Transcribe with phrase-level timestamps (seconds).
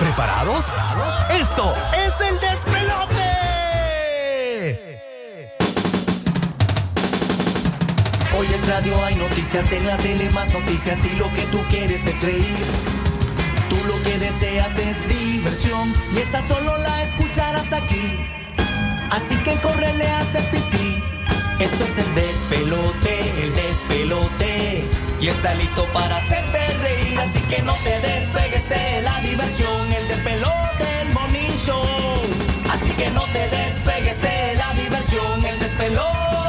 [0.00, 0.72] ¿Preparados?
[1.40, 3.26] Esto es el despelote.
[8.36, 12.06] Hoy es radio, hay noticias en la tele, más noticias y lo que tú quieres
[12.06, 12.66] es reír.
[13.70, 18.28] Tú lo que deseas es diversión y esa solo la escucharás aquí.
[19.10, 21.02] Así que corre, le hace pipí.
[21.60, 24.84] Esto es el despelote, el despelote.
[25.20, 30.08] Y está listo para hacerte reír, así que no te despegues de la diversión, el
[30.08, 31.46] despelote, el morning.
[32.70, 36.45] Así que no te despegues de la diversión, el despelote,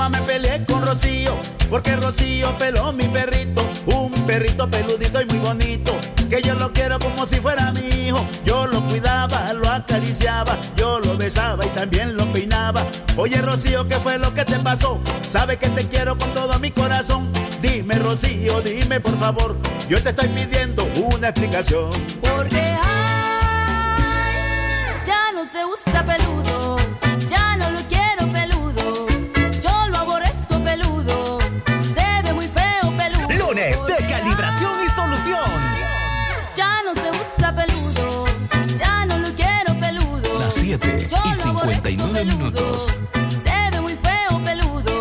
[0.00, 1.36] Mamá me peleé con Rocío,
[1.68, 5.94] porque Rocío peló mi perrito, un perrito peludito y muy bonito,
[6.30, 8.26] que yo lo quiero como si fuera mi hijo.
[8.46, 12.82] Yo lo cuidaba, lo acariciaba, yo lo besaba y también lo peinaba.
[13.18, 14.98] Oye, Rocío, ¿qué fue lo que te pasó?
[15.28, 17.30] Sabes que te quiero con todo mi corazón.
[17.60, 19.58] Dime, Rocío, dime por favor,
[19.90, 21.90] yo te estoy pidiendo una explicación.
[22.22, 22.86] Porque ay,
[25.04, 26.76] ya no se usa peludo,
[27.28, 27.99] ya no lo quiero
[40.70, 42.94] 7 Yo y lo 59 aborrezco minutos.
[43.42, 45.00] Se ve muy feo peludo.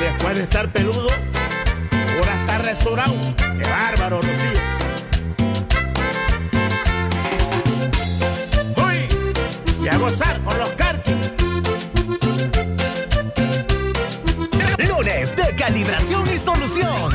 [0.00, 1.08] Después de estar peludo,
[2.18, 3.14] ahora está resorado.
[3.36, 4.60] ¡Qué bárbaro, Rocío!
[8.84, 9.84] ¡Uy!
[9.84, 11.16] Y a gozar con los carquis.
[14.88, 17.12] Lunes de calibración y solución.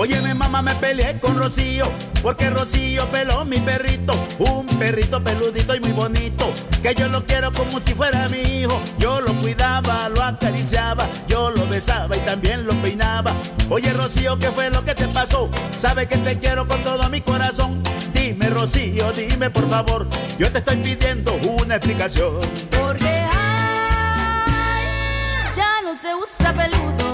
[0.00, 1.84] Oye, mi mamá me peleé con Rocío,
[2.22, 6.50] porque Rocío peló mi perrito, un perrito peludito y muy bonito,
[6.82, 8.80] que yo lo quiero como si fuera mi hijo.
[8.98, 13.34] Yo lo cuidaba, lo acariciaba, yo lo besaba y también lo peinaba.
[13.68, 15.50] Oye, Rocío, ¿qué fue lo que te pasó?
[15.76, 17.82] Sabes que te quiero con todo mi corazón.
[18.14, 20.08] Dime, Rocío, dime por favor,
[20.38, 22.40] yo te estoy pidiendo una explicación.
[22.70, 23.28] Porque ay,
[25.54, 27.09] ya no se usa peludo,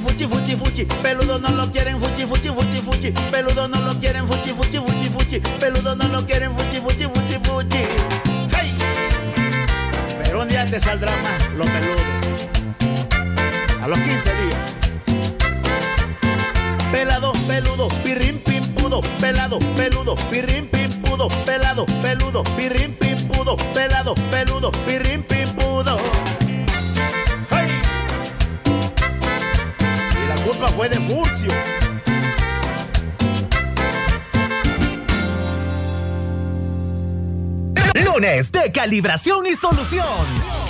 [0.00, 0.84] fuchi fuchi fuchi fuchi.
[1.02, 3.12] Peludo no lo quieren fuchi fuchi fuchi fuchi.
[3.30, 5.40] Peludo no lo quieren fuchi fuchi fuchi fuchi.
[5.58, 7.78] Peludo no lo quieren fuchi fuchi fuchi fuchi.
[8.52, 8.72] ¡Hey!
[10.22, 12.02] Pero un día te saldrá más lo peludo.
[13.82, 14.76] A los 15 días.
[16.92, 25.15] Pelado, peludo, pirrín, pimpudo, pelado, peludo, pirrín, pimpudo, pelado, peludo, pirrín, pimpudo, pelado, peludo, pirrín,
[30.88, 31.50] de Furcio.
[38.04, 40.65] Lunes de calibración y solución.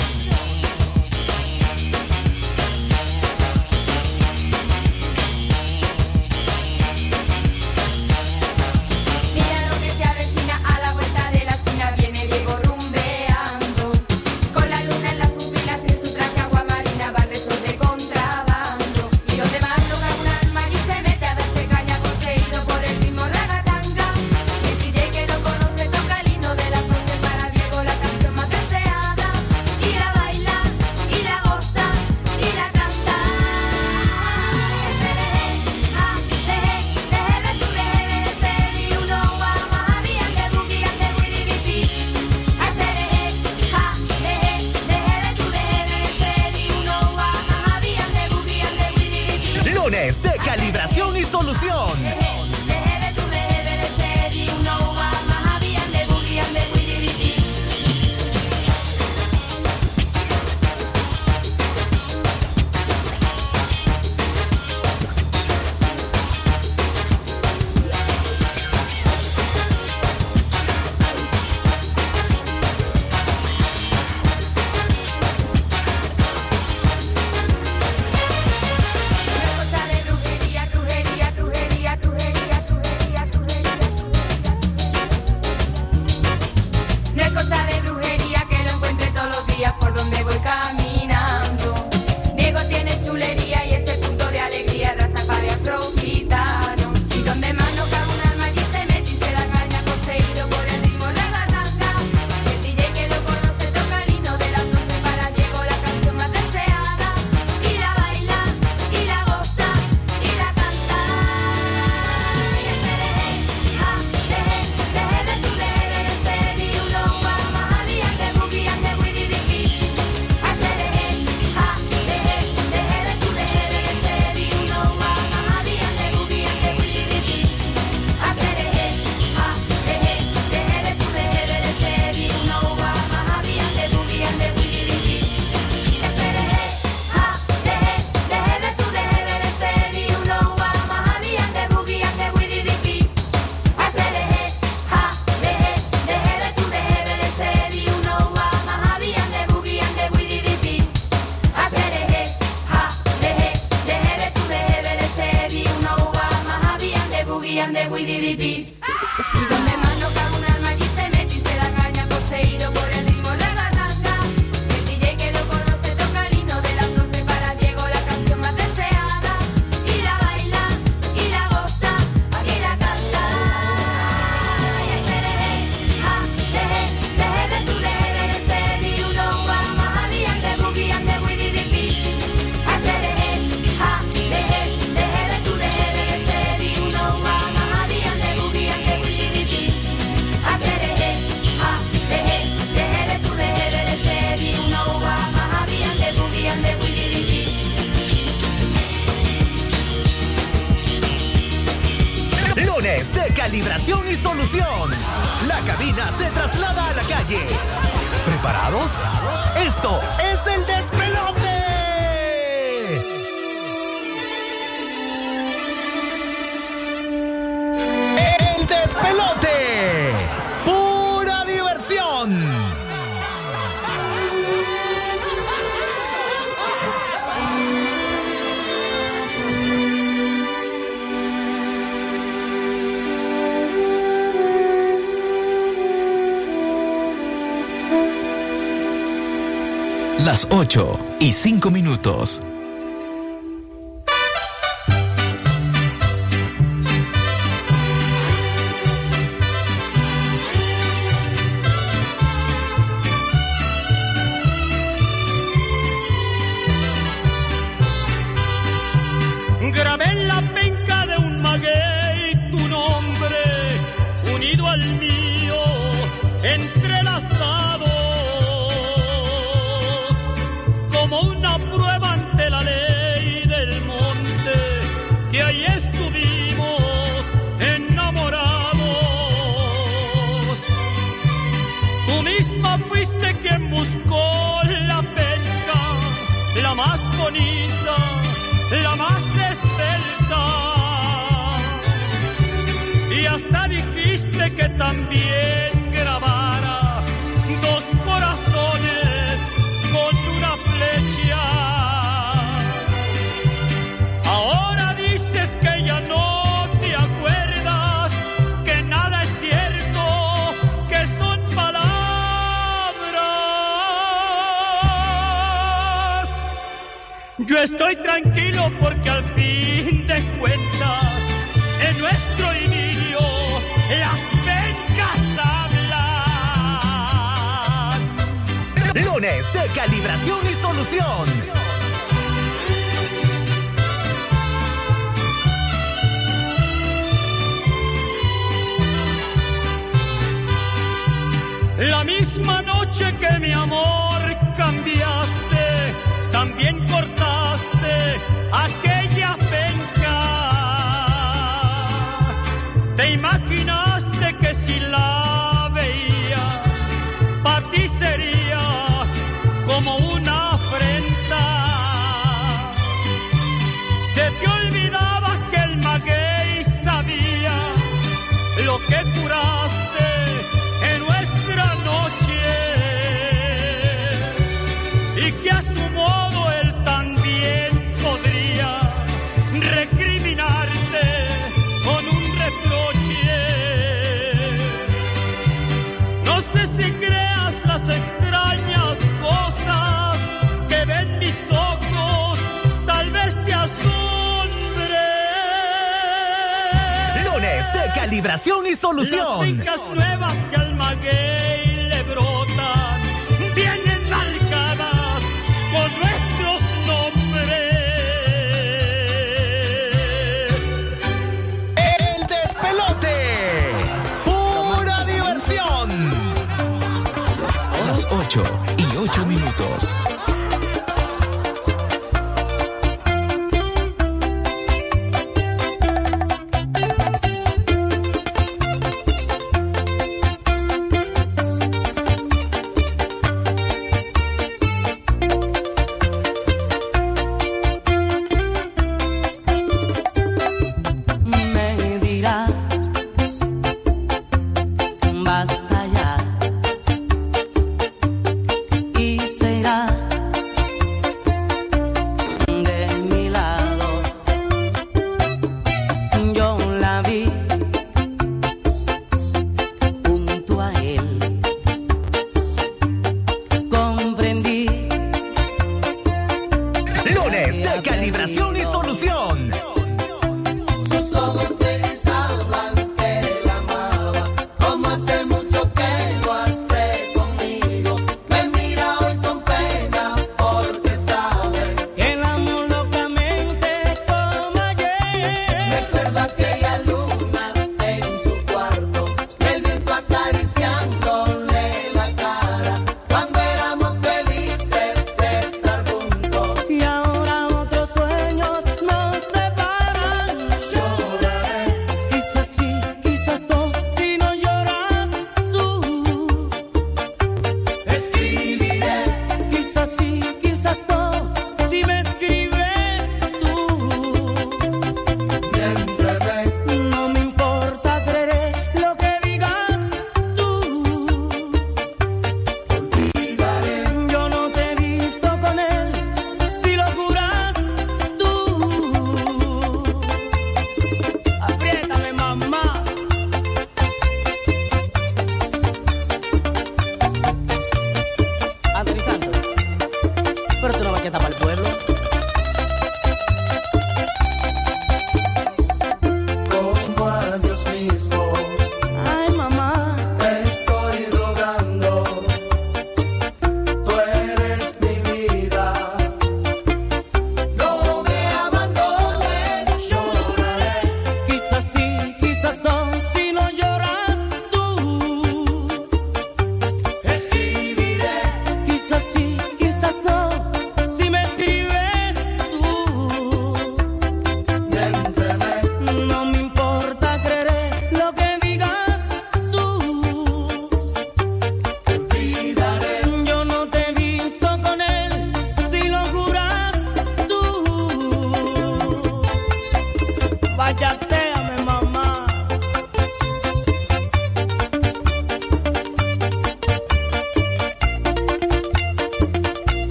[240.50, 242.40] 8 y 5 minutos.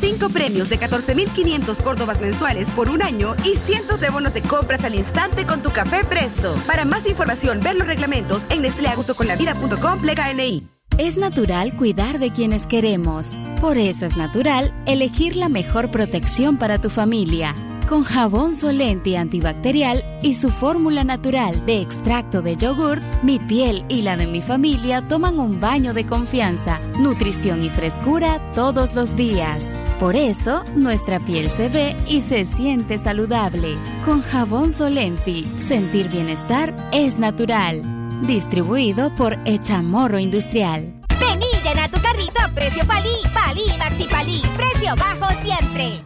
[0.00, 4.82] 5 premios de 14.500 córdobas mensuales por un año y cientos de bonos de compras
[4.84, 6.54] al instante con tu café Presto.
[6.66, 10.66] Para más información, ver los reglamentos en nestleagustoconlavida.com, KNI.
[10.98, 13.38] Es natural cuidar de quienes queremos.
[13.60, 17.54] Por eso es natural elegir la mejor protección para tu familia
[17.90, 24.02] con jabón solente antibacterial y su fórmula natural de extracto de yogur, mi piel y
[24.02, 29.74] la de mi familia toman un baño de confianza, nutrición y frescura todos los días.
[30.00, 33.76] Por eso, nuestra piel se ve y se siente saludable.
[34.06, 37.82] Con jabón Solenti, sentir bienestar es natural.
[38.26, 40.90] Distribuido por Echamorro Industrial.
[41.20, 46.00] Ven y llena tu carrito a precio palí, palí, maxi palí, precio bajo siempre.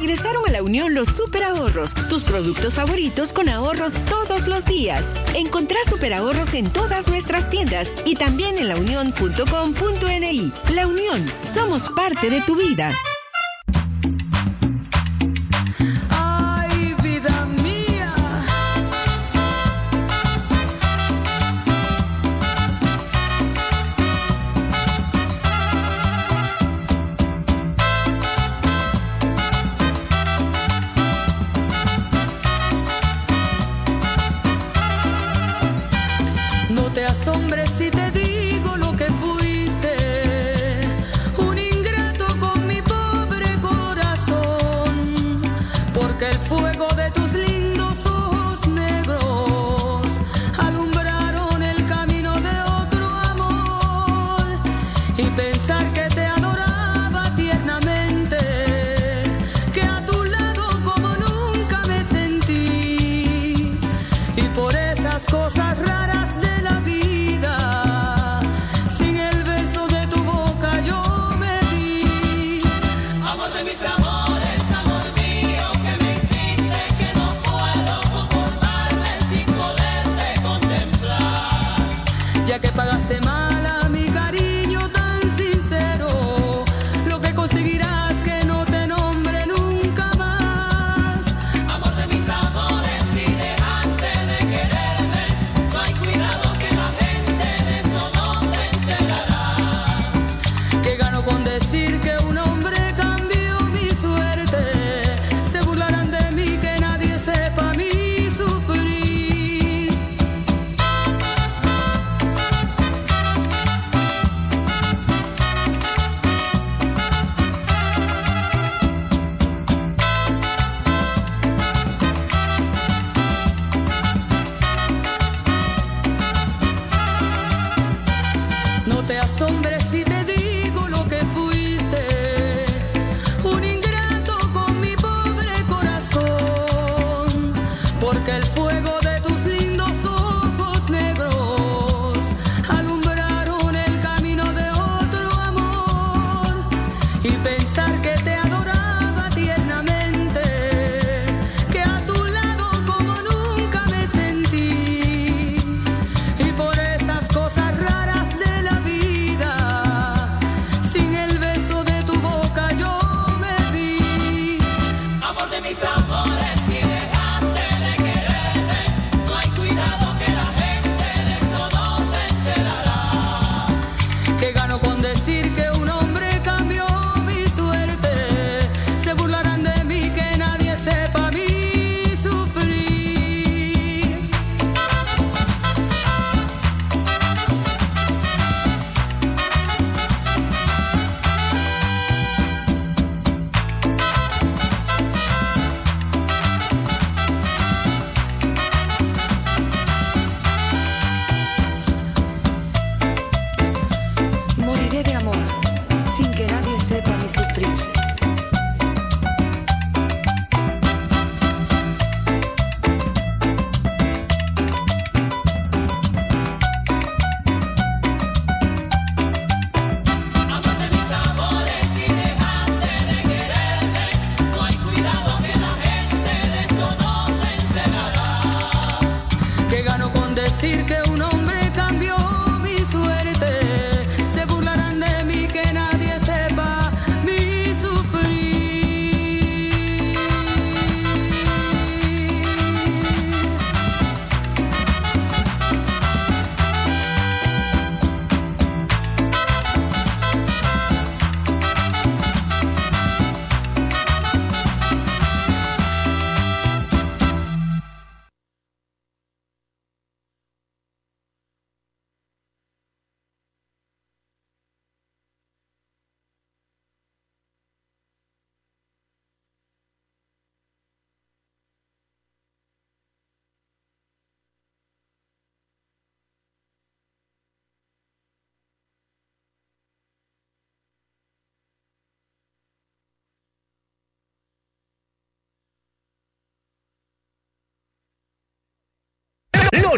[0.00, 5.14] Regresaron a la Unión los super ahorros, tus productos favoritos con ahorros todos los días.
[5.34, 10.52] Encontrá super ahorros en todas nuestras tiendas y también en launión.com.ni.
[10.74, 12.90] La Unión, somos parte de tu vida.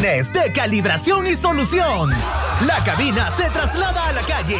[0.03, 2.09] de calibración y solución.
[2.67, 4.59] La cabina se traslada a la calle.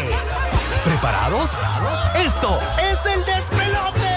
[0.86, 1.58] ¿Preparados?
[2.16, 4.14] Esto es el despelote.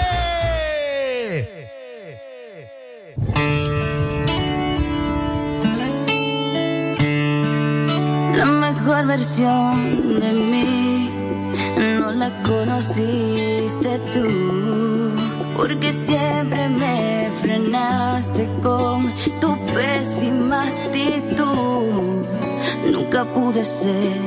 [8.37, 11.09] La mejor versión de mí
[11.99, 15.11] no la conociste tú,
[15.57, 19.11] porque siempre me frenaste con
[19.41, 22.25] tu pésima actitud.
[22.91, 24.17] Nunca pude ser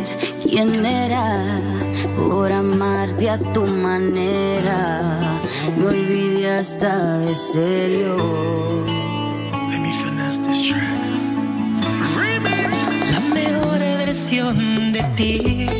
[0.42, 1.60] quien era
[2.16, 5.40] por amarte a tu manera.
[5.76, 8.16] Me olvidé hasta de serio.
[9.70, 9.92] Let me
[10.46, 11.00] this track.
[13.12, 15.79] La mejor versión de ti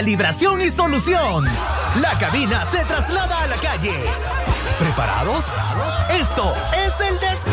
[0.00, 1.44] calibración y solución.
[2.00, 4.06] La cabina se traslada a la calle.
[4.78, 5.52] ¿Preparados?
[6.08, 7.49] Esto es el despelote.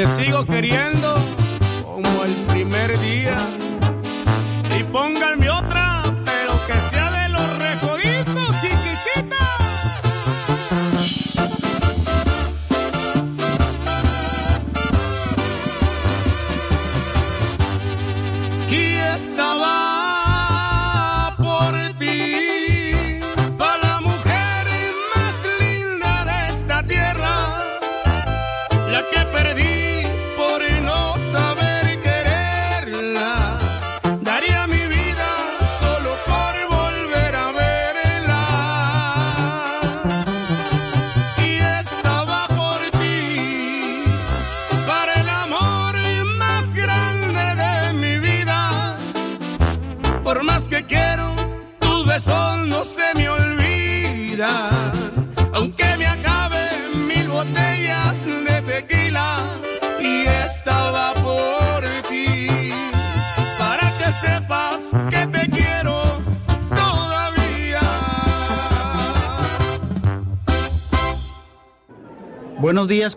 [0.00, 1.29] Te sigo queriendo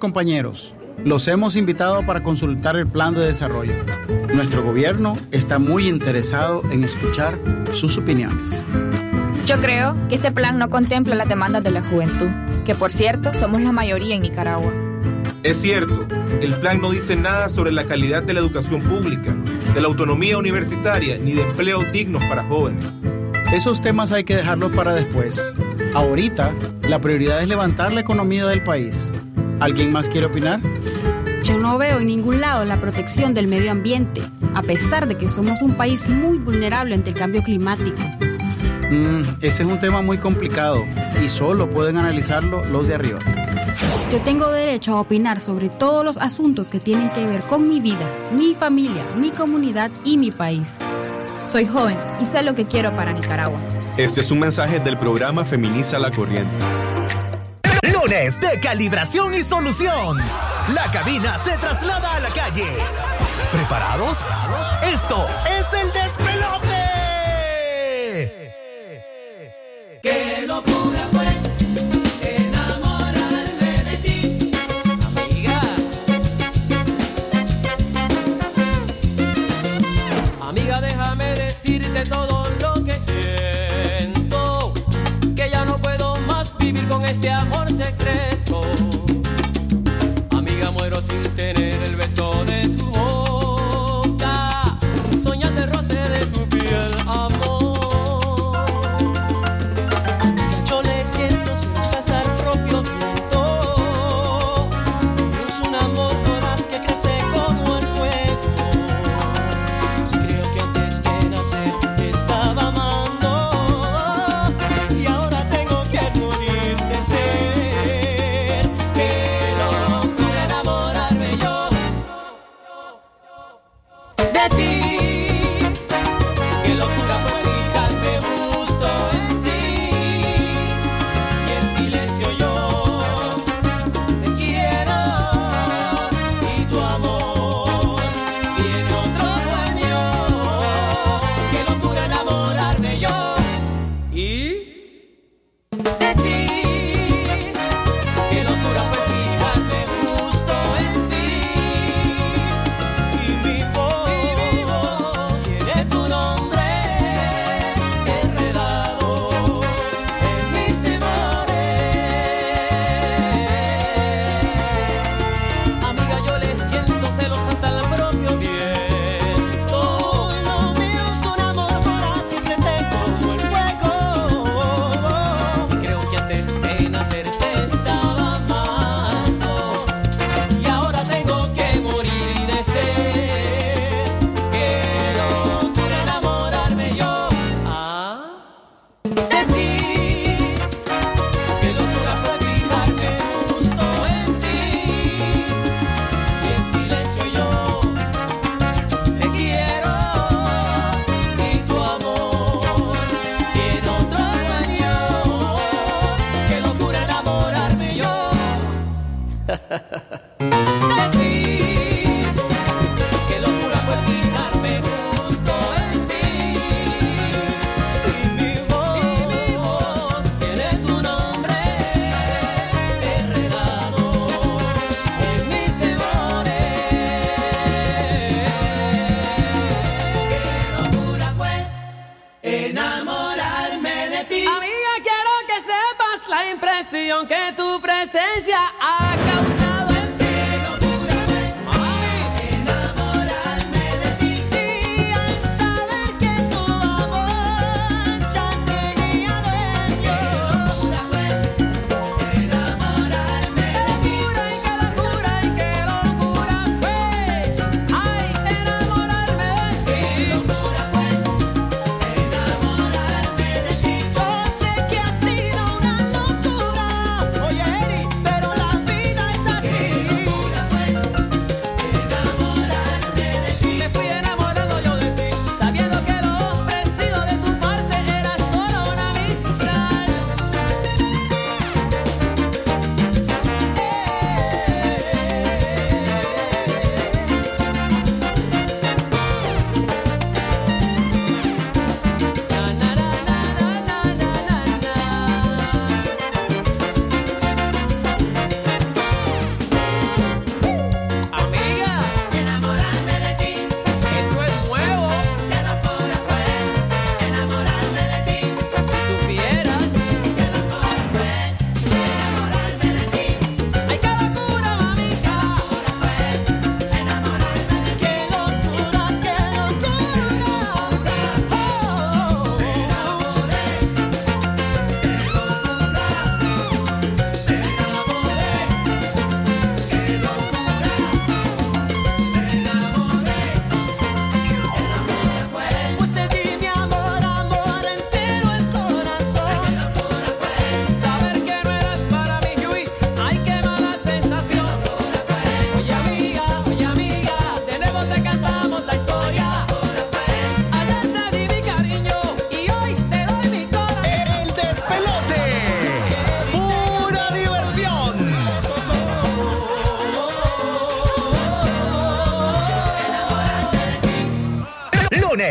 [0.04, 0.76] compañeros.
[1.06, 3.72] Los hemos invitado para consultar el plan de desarrollo.
[4.36, 7.40] Nuestro gobierno está muy interesado en escuchar
[7.72, 8.66] sus opiniones.
[9.46, 12.28] Yo creo que este plan no contempla las demandas de la juventud,
[12.66, 14.74] que por cierto somos la mayoría en Nicaragua.
[15.42, 16.06] Es cierto,
[16.42, 19.34] el plan no dice nada sobre la calidad de la educación pública,
[19.74, 22.84] de la autonomía universitaria ni de empleos dignos para jóvenes.
[23.54, 25.54] Esos temas hay que dejarlos para después.
[25.94, 26.52] Ahorita,
[26.90, 29.14] la prioridad es levantar la economía del país.
[29.60, 30.60] ¿Alguien más quiere opinar?
[31.44, 34.22] Yo no veo en ningún lado la protección del medio ambiente,
[34.56, 38.02] a pesar de que somos un país muy vulnerable ante el cambio climático.
[38.90, 40.84] Mm, ese es un tema muy complicado
[41.24, 43.20] y solo pueden analizarlo los de arriba.
[44.12, 47.82] Yo tengo derecho a opinar sobre todos los asuntos que tienen que ver con mi
[47.82, 50.76] vida, mi familia, mi comunidad y mi país.
[51.48, 53.60] Soy joven y sé lo que quiero para Nicaragua.
[53.98, 56.54] Este es un mensaje del programa Feminiza la Corriente.
[58.04, 60.18] De calibración y solución.
[60.74, 62.66] La cabina se traslada a la calle.
[63.54, 64.26] ¿Preparados?
[64.84, 66.73] Esto es el despelote.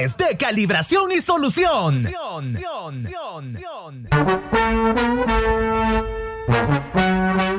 [0.03, 2.01] De calibración y solución.
[6.91, 7.52] Tiene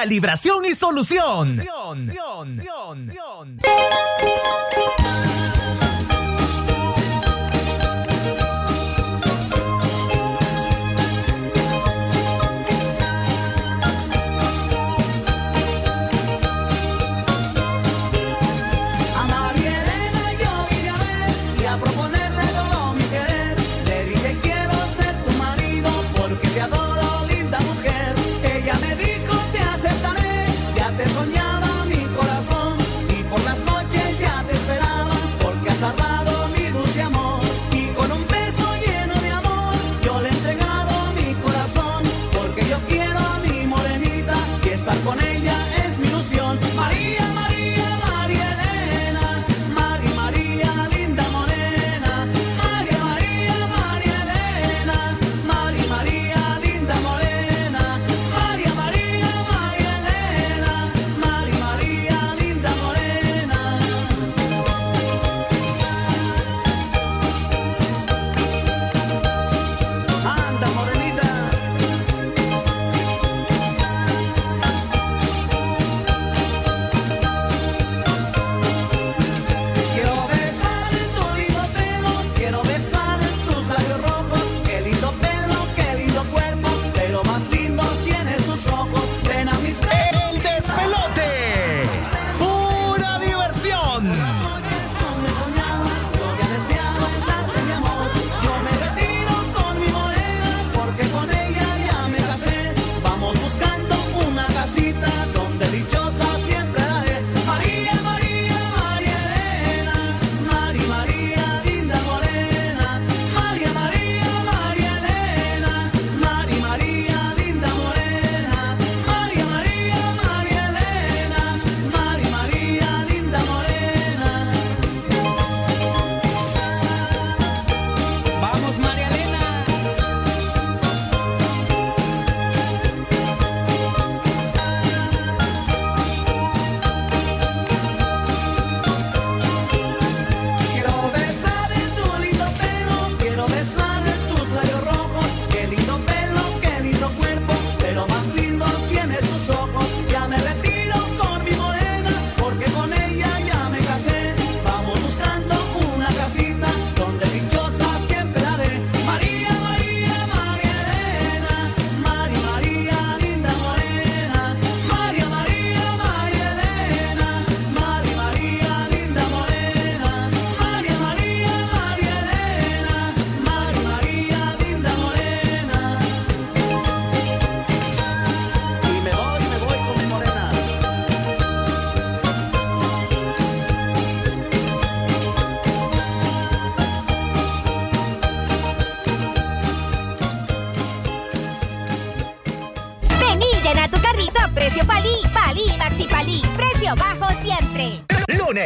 [0.00, 1.52] calibración y solución.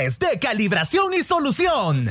[0.04, 2.02] De calibración y solución.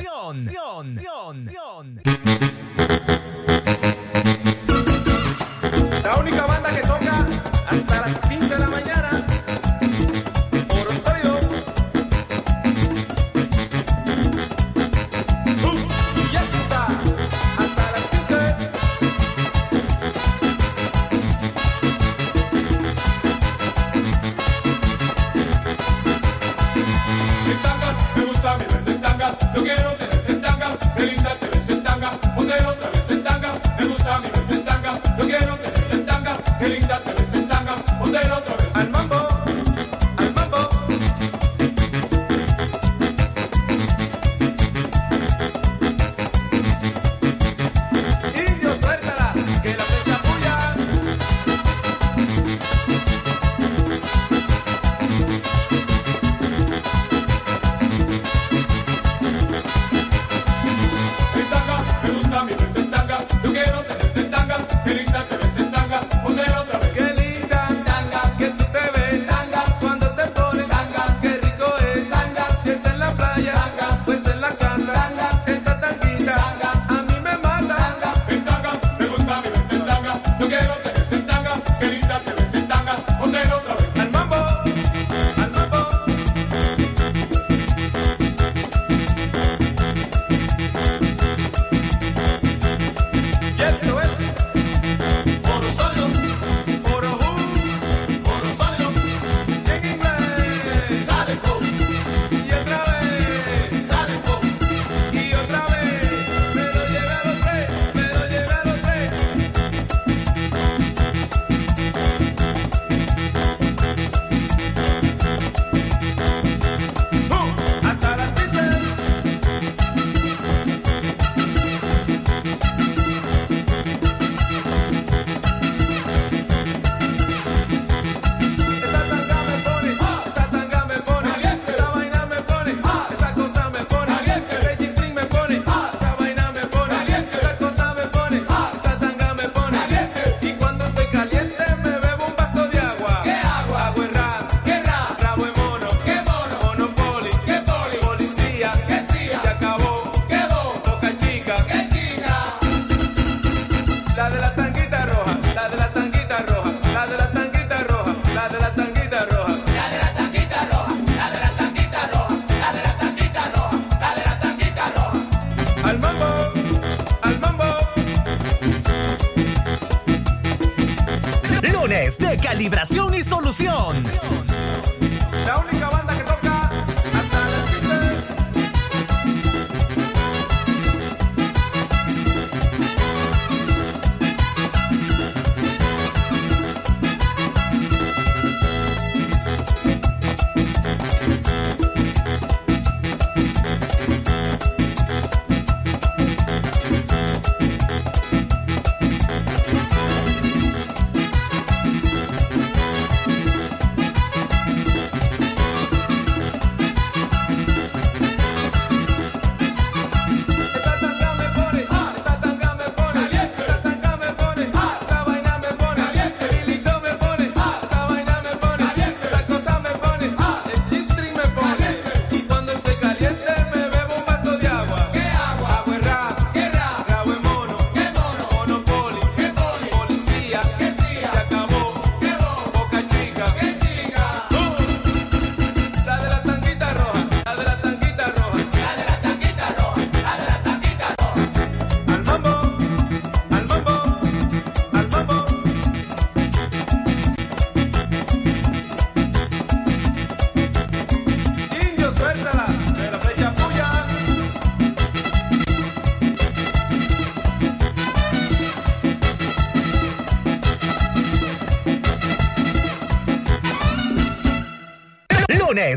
[173.54, 174.13] Solución.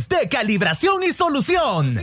[0.07, 1.99] De calibración y solución.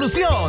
[0.00, 0.39] Calibración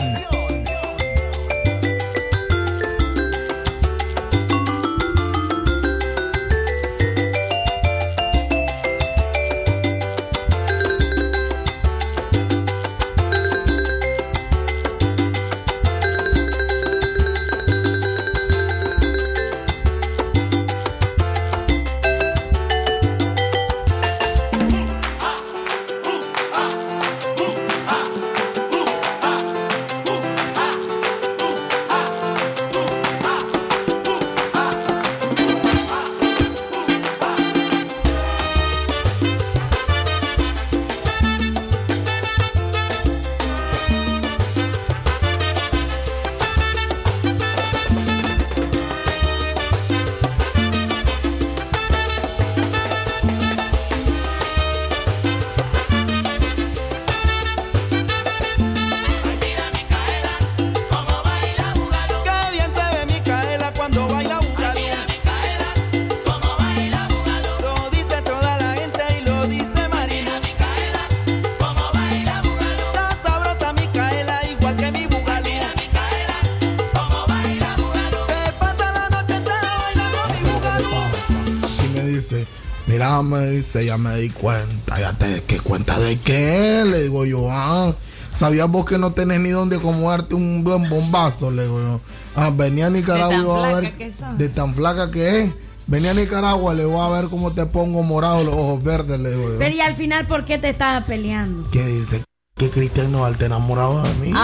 [83.92, 86.84] ya me di cuenta, ya te ¿qué cuenta de qué?
[86.86, 87.94] Le digo yo, ah,
[88.40, 91.52] ¿sabías vos que no tenés ni dónde acomodarte un buen bombazo?
[91.52, 92.02] Le digo yo,
[92.38, 95.54] ah, venía a Nicaragua y tan voy a ver, que de tan flaca que es,
[95.88, 99.32] venía a Nicaragua, le voy a ver cómo te pongo morado los ojos verdes, le
[99.32, 99.60] digo yo.
[99.60, 101.70] Pero y al final, ¿por qué te estabas peleando?
[101.72, 102.24] ¿Qué dice?
[102.56, 104.34] Que Cristian Nodal te enamorado de mí.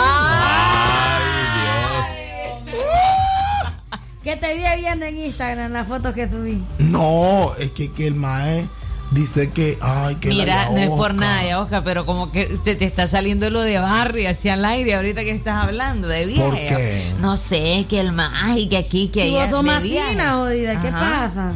[4.23, 6.61] Que te vi viendo en Instagram las fotos que subí.
[6.79, 8.67] No, es que, que el mae
[9.11, 12.55] dice que, ay, que Mira, la no es por nada, ya, Oscar, pero como que
[12.57, 16.25] se te está saliendo lo de Barry hacia el aire ahorita que estás hablando de
[16.25, 16.43] viaje.
[16.43, 17.01] ¿Por qué?
[17.21, 19.51] No sé, que el más y que aquí, que Si allá.
[19.51, 20.99] vos más fina, jodida, ¿qué Ajá.
[21.33, 21.51] pasa?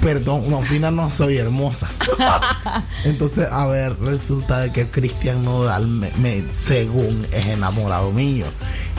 [0.00, 1.88] Perdón, no, Fina no soy hermosa.
[3.04, 8.46] Entonces, a ver, resulta de que Cristian Nodal, me, me- según es enamorado mío,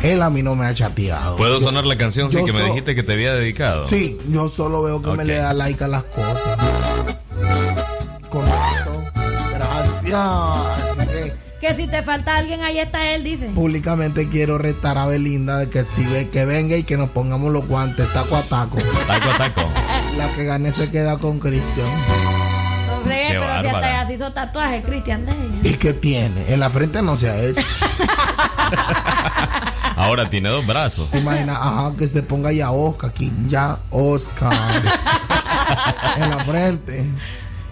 [0.02, 1.36] él a mí no me ha chateado.
[1.36, 3.86] ¿Puedo Yo- sonar la canción sí, que me dijiste que te había dedicado?
[3.86, 6.58] Sí, yo solo veo que me le da like a las cosas.
[11.60, 13.46] Que si te falta alguien, ahí está él, dice.
[13.48, 17.54] públicamente quiero retar a Belinda de que si ve que venga y que nos pongamos
[17.54, 18.78] los guantes taco a taco.
[19.08, 19.62] Taco a taco.
[20.18, 21.88] La que gane se queda con Cristian.
[23.06, 24.02] Sé, Qué pero si hasta bárbara.
[24.02, 25.70] ya se hizo tatuaje, Cristian, de ella.
[25.70, 26.54] ¿Y qué tiene?
[26.54, 27.62] En la frente no se ha hecho.
[29.96, 31.12] Ahora tiene dos brazos.
[31.12, 31.58] ¿Te imaginas?
[31.60, 33.32] Ajá, que se ponga ya Oscar aquí.
[33.48, 34.52] Ya Oscar.
[36.18, 37.06] en la frente.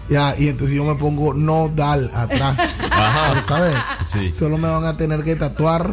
[0.08, 2.56] Ya, y entonces yo me pongo no dal atrás.
[2.90, 3.42] Ajá.
[3.46, 3.74] ¿Sabes?
[4.06, 4.32] Sí.
[4.32, 5.90] Solo me van a tener que tatuar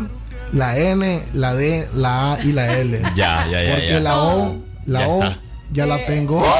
[0.51, 3.01] la N, la D, la A y la L.
[3.15, 3.99] Ya, ya, ya, Porque ya.
[3.99, 4.57] la O,
[4.87, 5.37] la Ya O, está.
[5.71, 6.43] ya la tengo.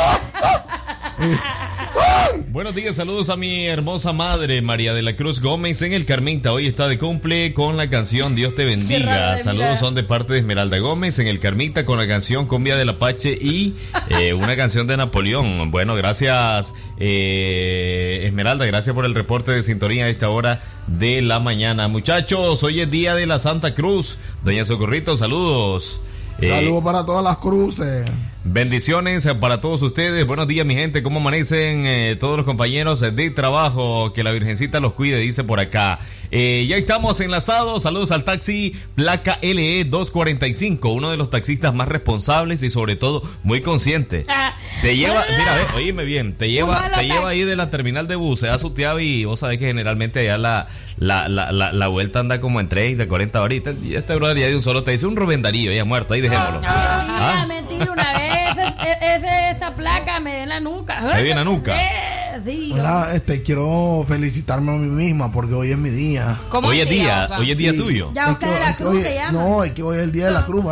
[2.51, 6.51] Buenos días, saludos a mi hermosa madre María de la Cruz Gómez en el Carmita.
[6.51, 9.37] Hoy está de cumple con la canción Dios te bendiga.
[9.37, 9.79] Saludos mirar.
[9.79, 13.37] son de parte de Esmeralda Gómez en el Carmita con la canción Cumbia del Apache
[13.39, 13.75] y
[14.09, 15.71] eh, una canción de Napoleón.
[15.71, 21.39] Bueno, gracias eh, Esmeralda, gracias por el reporte de sintonía a esta hora de la
[21.39, 21.87] mañana.
[21.87, 24.17] Muchachos, hoy es día de la Santa Cruz.
[24.43, 26.01] Doña Socorrito, saludos.
[26.41, 28.05] Eh, Saludos para todas las cruces.
[28.43, 30.25] Bendiciones para todos ustedes.
[30.25, 31.03] Buenos días, mi gente.
[31.03, 34.13] ¿Cómo amanecen eh, todos los compañeros de trabajo?
[34.13, 35.99] Que la Virgencita los cuide, dice por acá.
[36.31, 37.83] Eh, ya estamos enlazados.
[37.83, 42.95] Saludos al taxi placa E LE 245, uno de los taxistas más responsables y sobre
[42.95, 44.25] todo muy consciente.
[44.81, 48.15] Te lleva, mira, ve, oíme bien, te lleva, te lleva ahí de la terminal de
[48.15, 51.87] buses a su tía y vos sabés que generalmente allá la, la, la, la, la
[51.87, 53.75] vuelta anda como en 30, 40 horitas.
[53.83, 56.21] Y este brother ya de un solo te dice un Rubén Darío, ya muerto, ahí
[56.21, 56.61] dejémoslo.
[56.61, 58.38] Mentira, mentira, una vez
[58.77, 60.99] ese- esa placa me dio en la nuca.
[61.13, 61.75] ¿Te dio en la nuca?
[61.81, 62.71] Eh, sí.
[62.73, 66.37] Mira, este, quiero felicitarme a mí misma porque hoy es mi día.
[66.49, 68.11] ¿Cómo Hoy es día, hoy es día tuyo.
[68.13, 69.31] Ya Oscar de la es que Cruz hoy- se llama.
[69.31, 70.65] No, es que hoy es el día de la cruz.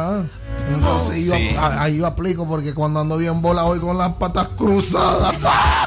[0.74, 1.50] Entonces yo, Sí.
[1.58, 5.36] a- ahí yo aplico porque cuando ando bien bola hoy con las patas cruzadas.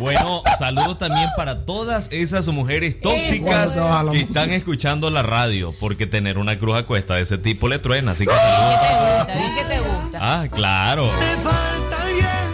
[0.00, 3.76] Bueno, saludos también para todas esas mujeres tóxicas
[4.10, 7.78] que están escuchando la radio, porque tener una cruz a cuesta de ese tipo le
[7.78, 9.26] truena, así que saludos.
[9.26, 10.18] Bien que te gusta.
[10.18, 11.10] Ah, claro.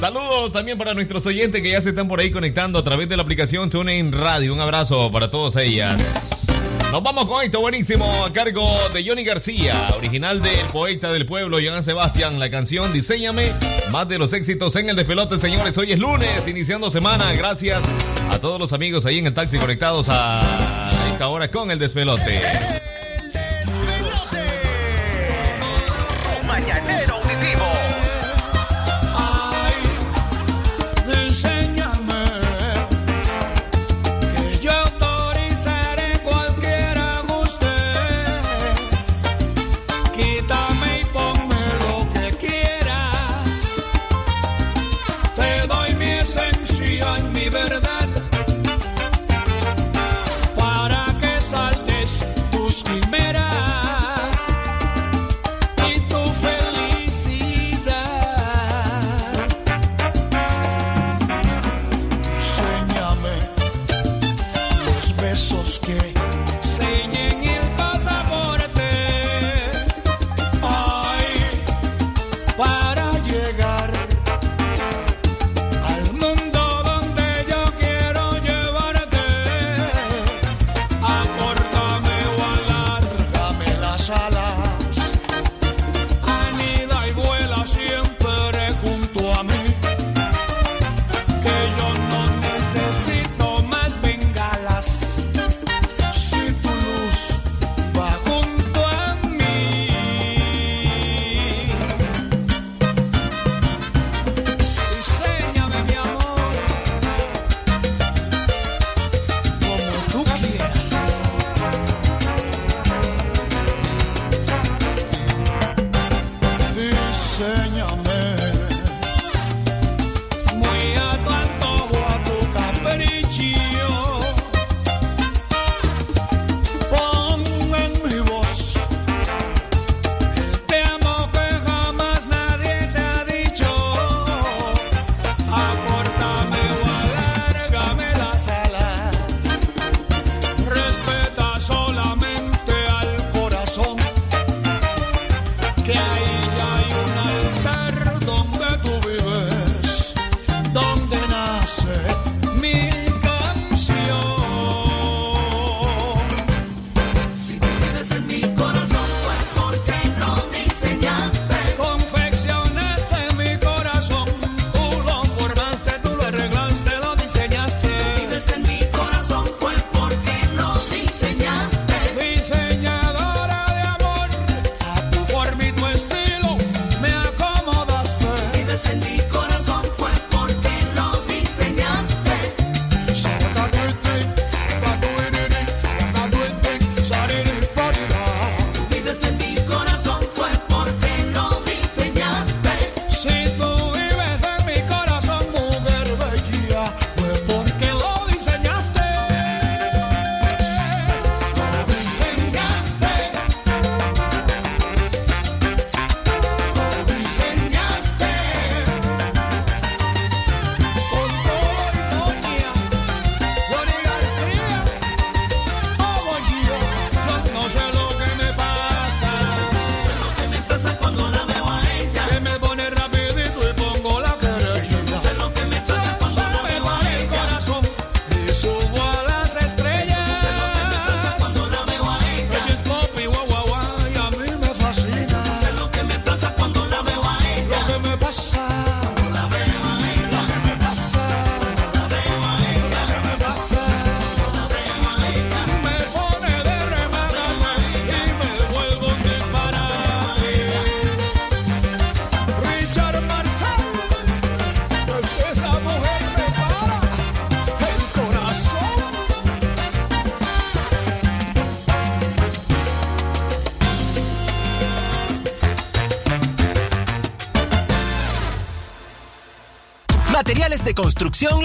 [0.01, 3.17] Saludos también para nuestros oyentes que ya se están por ahí conectando a través de
[3.17, 4.53] la aplicación TuneIn Radio.
[4.53, 6.46] Un abrazo para todas ellas.
[6.93, 8.65] Nos vamos con esto buenísimo a cargo
[8.95, 12.39] de Johnny García, original del poeta del pueblo Joan Sebastián.
[12.39, 13.53] La canción Diseñame,
[13.91, 15.77] más de los éxitos en el despelote, señores.
[15.79, 17.33] Hoy es lunes, iniciando semana.
[17.35, 17.83] Gracias
[18.31, 20.43] a todos los amigos ahí en el taxi conectados a
[21.13, 22.86] esta hora con el despelote.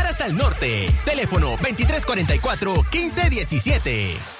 [0.00, 0.88] Varas al Norte.
[1.04, 4.39] Teléfono 2344 1517.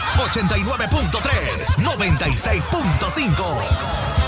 [0.17, 3.61] 89.3, 96.5.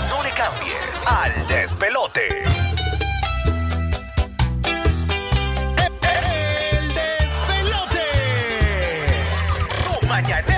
[0.08, 2.42] No le cambies al despelote.
[6.02, 8.06] El despelote.
[10.00, 10.53] Tu mañana.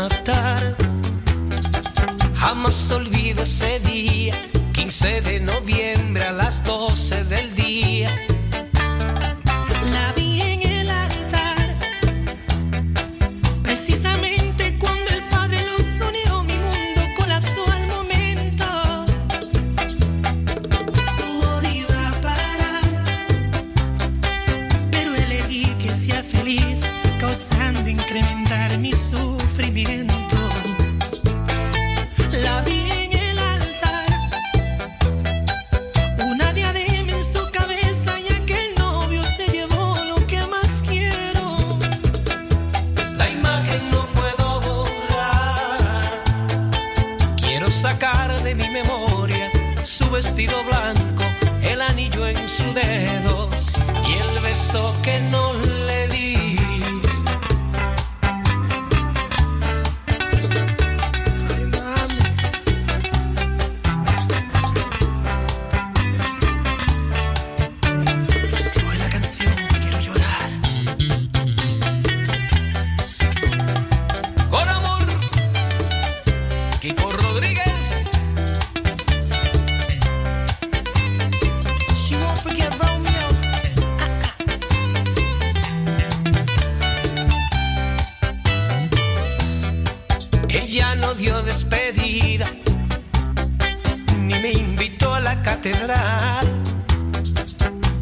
[0.00, 0.39] matar.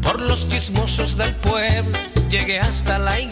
[0.01, 1.91] Por los chismosos del pueblo
[2.29, 3.28] llegué hasta la iglesia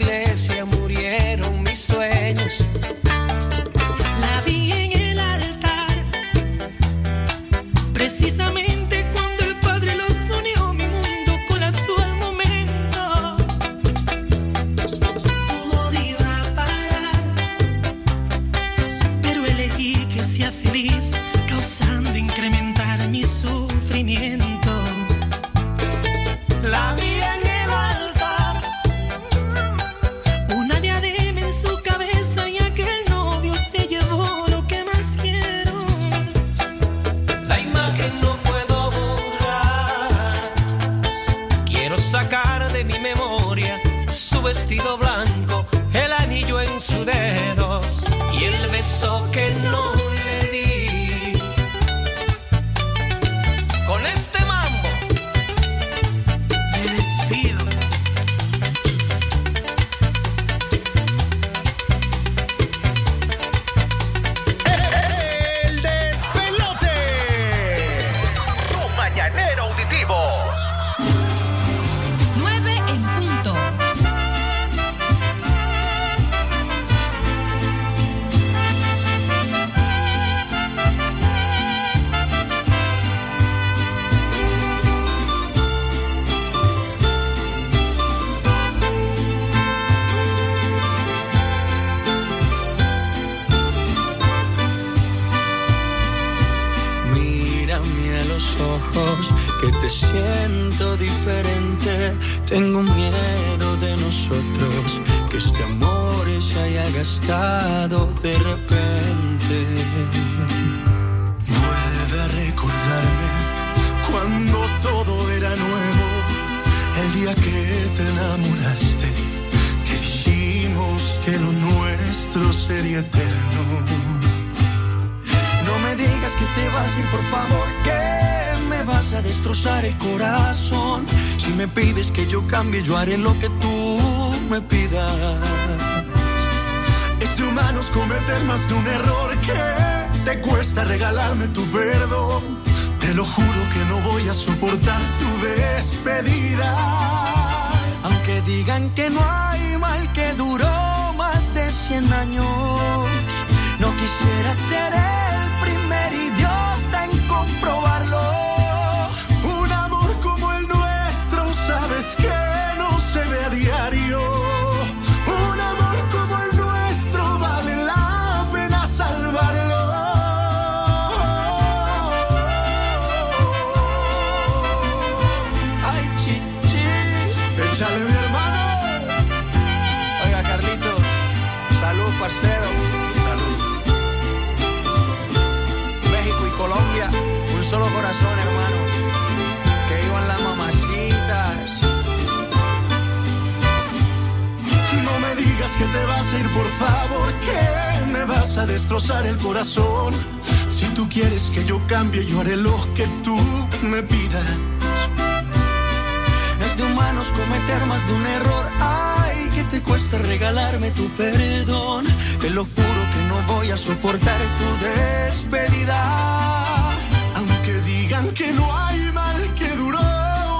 [218.38, 219.98] que no hay mal que duró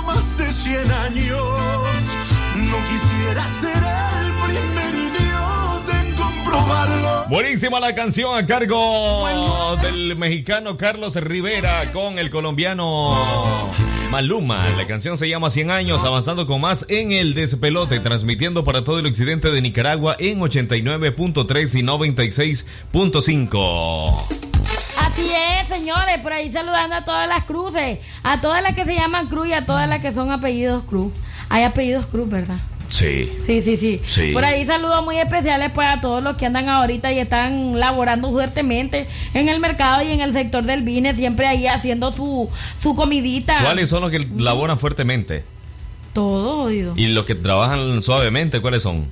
[0.05, 1.39] más de 100 años.
[2.57, 7.27] No quisiera ser el primer idiota en comprobarlo.
[7.29, 13.71] Buenísima la canción a cargo del mexicano Carlos Rivera con el colombiano
[14.11, 14.69] Maluma.
[14.71, 18.99] La canción se llama 100 años, avanzando con más en el despelote, transmitiendo para todo
[18.99, 24.58] el occidente de Nicaragua en 89.3 y 96.5.
[25.19, 28.95] Así es, señores, por ahí saludando a todas las cruces, a todas las que se
[28.95, 31.13] llaman Cruz y a todas las que son apellidos Cruz.
[31.49, 32.59] Hay apellidos Cruz, ¿verdad?
[32.89, 33.29] Sí.
[33.45, 34.31] Sí, sí, sí, Sí.
[34.33, 38.31] Por ahí saludos muy especiales pues a todos los que andan ahorita y están laborando
[38.31, 42.49] fuertemente en el mercado y en el sector del vine, siempre ahí haciendo su,
[42.81, 43.59] su comidita.
[43.61, 45.45] ¿Cuáles son los que laboran fuertemente?
[46.13, 46.95] Todo, oído.
[46.97, 49.07] ¿Y los que trabajan suavemente, cuáles son?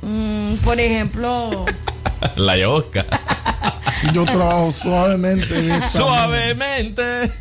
[0.00, 1.66] Mm, por ejemplo,
[2.36, 3.04] La Yosca.
[4.12, 5.54] Yo trabajo suavemente.
[5.60, 5.88] bésame.
[5.88, 7.32] Suavemente.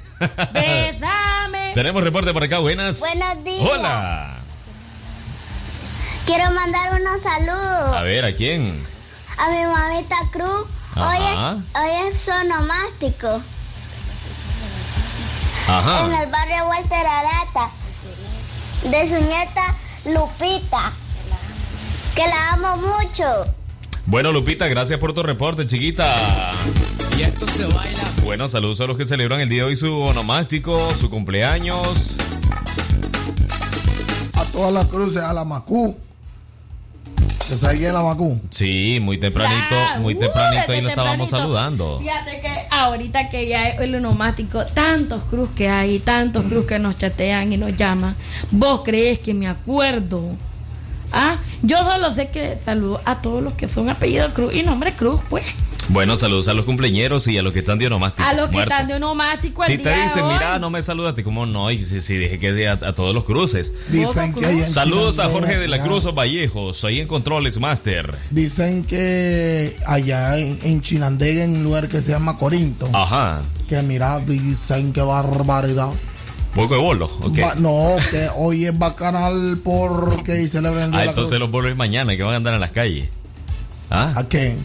[0.54, 1.72] Bésame.
[1.76, 3.00] Tenemos reporte por acá, buenas.
[3.00, 3.70] Buenos días.
[3.70, 4.34] Hola.
[6.26, 8.86] Quiero mandar unos saludos A ver, ¿a quién?
[9.38, 10.66] a mi mamita Cruz.
[10.96, 13.28] Hoy es, hoy es sonomástico
[15.68, 16.24] en Ajá.
[16.24, 17.70] el barrio Walter Arata
[18.84, 20.92] de su nieta Lupita,
[22.16, 23.54] que la amo mucho.
[24.08, 26.54] Bueno, Lupita, gracias por tu reporte, chiquita.
[27.18, 28.04] Y esto se baila.
[28.24, 32.16] Bueno, saludos a los que celebran el día de hoy su onomástico, su cumpleaños.
[34.34, 35.98] A todas las cruces, a la Macú.
[37.44, 38.40] ¿Se sabe quién es la Macú?
[38.50, 42.00] Sí, muy tempranito, Ya, muy uh, tempranito ahí desde lo estábamos saludando.
[42.00, 46.80] Fíjate que ahorita que ya es el onomático, tantos cruz que hay, tantos cruz que
[46.80, 48.16] nos chatean y nos llaman.
[48.52, 50.38] ¿Vos crees que me acuerdo?
[51.12, 54.94] Ah, yo solo sé que saludo a todos los que son apellidos Cruz y nombre
[54.94, 55.46] Cruz, pues.
[55.90, 58.28] Bueno, saludos a los cumpleañeros y a los que están de onomástico.
[58.28, 60.34] A los que están de onomático el Si te dicen, hoy.
[60.34, 61.72] mira, no me saludaste, ¿cómo no?
[61.72, 63.74] Y si, si dije que de a, a todos los cruces.
[63.88, 65.82] Dicen que ahí en Saludos a Jorge de la.
[65.82, 68.14] Cruz Vallejos, ahí en Controles Master.
[68.32, 73.42] Dicen que allá en, en Chinandega, en un lugar que se llama Corinto, Ajá.
[73.70, 75.88] que mira, dicen que barbaridad.
[76.56, 77.38] Poco de bolo, ok.
[77.40, 81.40] Ba- no, que hoy es bacanal porque celebran el Día Ah, de la entonces Cruz.
[81.42, 83.10] los bolos es mañana que van a andar en las calles.
[83.92, 84.14] ¿Ah?
[84.16, 84.56] ¿A qué?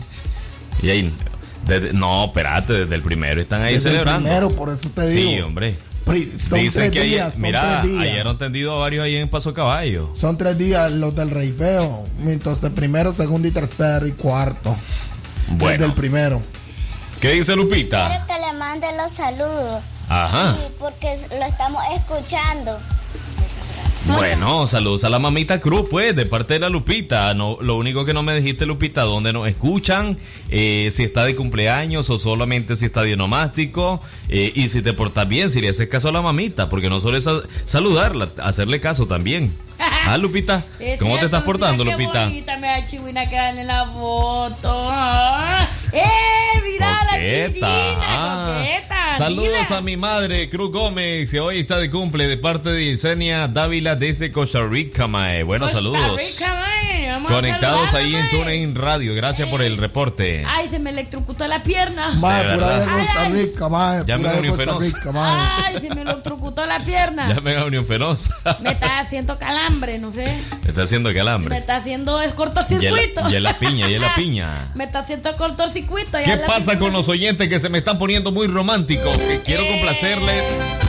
[0.83, 1.13] Y ahí,
[1.67, 4.29] desde- no, espérate, desde el primero están ahí Desde el celebrando.
[4.29, 5.47] primero, por eso te Sí, digo.
[5.47, 5.77] hombre.
[6.07, 8.03] Pri- son Dicen tres que ayer, son mira, tres días.
[8.05, 10.11] ayer han tendido a varios ahí en Paso Caballo.
[10.15, 12.05] Son tres días los del Rey Feo.
[12.27, 14.75] Entonces, primero, segundo y tercero y cuarto.
[15.51, 15.71] Bueno.
[15.73, 16.43] Desde el primero.
[17.21, 18.09] ¿Qué dice Lupita?
[18.09, 19.83] Quiero que le mande los saludos.
[20.09, 20.55] Ajá.
[20.55, 22.79] Sí, porque lo estamos escuchando.
[24.05, 27.33] Bueno, saludos a la mamita Cruz, pues, de parte de la Lupita.
[27.35, 30.19] No, lo único que no me dijiste, Lupita, dónde nos escuchan,
[30.51, 34.93] eh, si está de cumpleaños o solamente si está de onomástico, eh, y si te
[34.93, 38.29] portas bien, si le haces caso a la mamita, porque no solo es sa- saludarla,
[38.43, 39.55] hacerle caso también.
[40.05, 40.65] Ah, Lupita,
[40.99, 42.25] ¿cómo te estás portando, Lupita?
[42.25, 44.91] bonita me da Chihuina que dan en la foto.
[45.93, 46.03] ¡Eh!
[46.65, 48.59] Mira la Coqueta, ah.
[48.59, 49.19] coqueta.
[49.19, 49.77] Saludos mira.
[49.77, 53.95] a mi madre, Cruz Gómez, que hoy está de cumple de parte de Yesenia Dávila
[53.95, 55.43] desde Costa Rica, mae.
[55.43, 56.21] Buenos Costa saludos.
[56.21, 57.11] Rica, mae.
[57.13, 58.39] Vamos Conectados ahí en hombre.
[58.39, 59.15] TuneIn Radio.
[59.15, 60.45] Gracias por el reporte.
[60.49, 62.11] Ay, se me electrocutó la pierna.
[62.15, 62.87] Mae, De pura de.
[62.87, 63.29] Costa.
[63.29, 64.05] Rica, mae.
[64.07, 64.79] Llame Pura a de Unión Fenosa.
[64.81, 65.49] Rica, mae.
[65.67, 67.29] Ay, se me electrocutó la pierna.
[67.35, 68.35] Llamen a Unión Fenosa.
[68.61, 70.39] Me está haciendo calambre, no sé.
[70.65, 71.59] Me está haciendo Me calambre.
[71.59, 73.21] está haciendo es cortocircuito.
[73.21, 74.73] en la- y en la piña, y en la piña.
[74.75, 75.82] Me está haciendo cortocircuito.
[75.87, 79.17] ¿Qué pasa con los oyentes que se me están poniendo muy románticos?
[79.19, 80.45] Que quiero complacerles,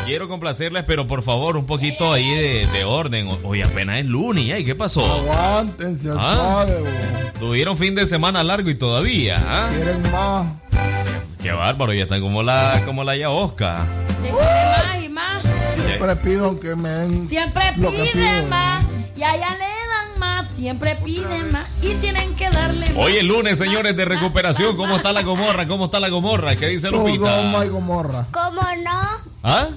[0.06, 3.30] quiero complacerles, pero por favor, un poquito ahí de, de orden.
[3.44, 5.06] Oye, apenas es lunes, ¿y qué pasó?
[5.06, 6.66] Aguántense, Ah.
[7.40, 9.70] Tuvieron fin de semana largo y todavía, ¿ah?
[9.76, 10.46] Quieren más.
[11.42, 13.86] Qué bárbaro, ya están como la, como la ya Oscar.
[14.08, 15.44] Se quiere más y más.
[15.86, 18.48] Siempre pido que me den Siempre lo que piden pido.
[18.50, 18.86] más.
[19.18, 19.73] Y allá le.
[20.64, 21.68] Siempre piden más.
[21.82, 22.98] Y tienen que darle más.
[22.98, 24.78] Hoy es lunes, señores, de recuperación.
[24.78, 25.68] ¿Cómo está la gomorra?
[25.68, 26.56] ¿Cómo está la gomorra?
[26.56, 27.26] ¿Qué dice Lupita?
[27.36, 28.28] Sodoma y Gomorra.
[28.32, 29.02] ¿Cómo no?
[29.44, 29.68] ¿Ah?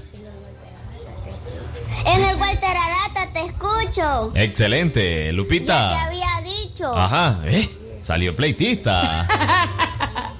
[2.07, 4.31] En el Walter Arata te escucho.
[4.37, 6.05] Excelente, Ya te Lupita.
[6.05, 6.97] había dicho.
[6.97, 7.69] Ajá, ¿eh?
[8.01, 9.27] Salió pleitista.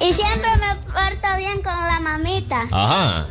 [0.00, 2.62] Y siempre me porto bien con la mamita.
[2.70, 3.26] Ajá.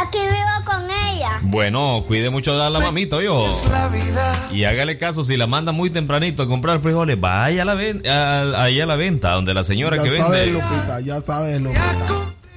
[0.00, 1.38] Aquí vivo con ella.
[1.42, 3.48] Bueno, cuide mucho de la mamita, yo.
[3.70, 4.48] la vida.
[4.50, 8.02] Y hágale caso, si la manda muy tempranito a comprar frijoles, vaya a la, ven-
[8.08, 10.52] a- ahí a la venta, donde la señora Ya que sabes, vende.
[10.60, 11.82] Lupita, ya sabes, Lupita.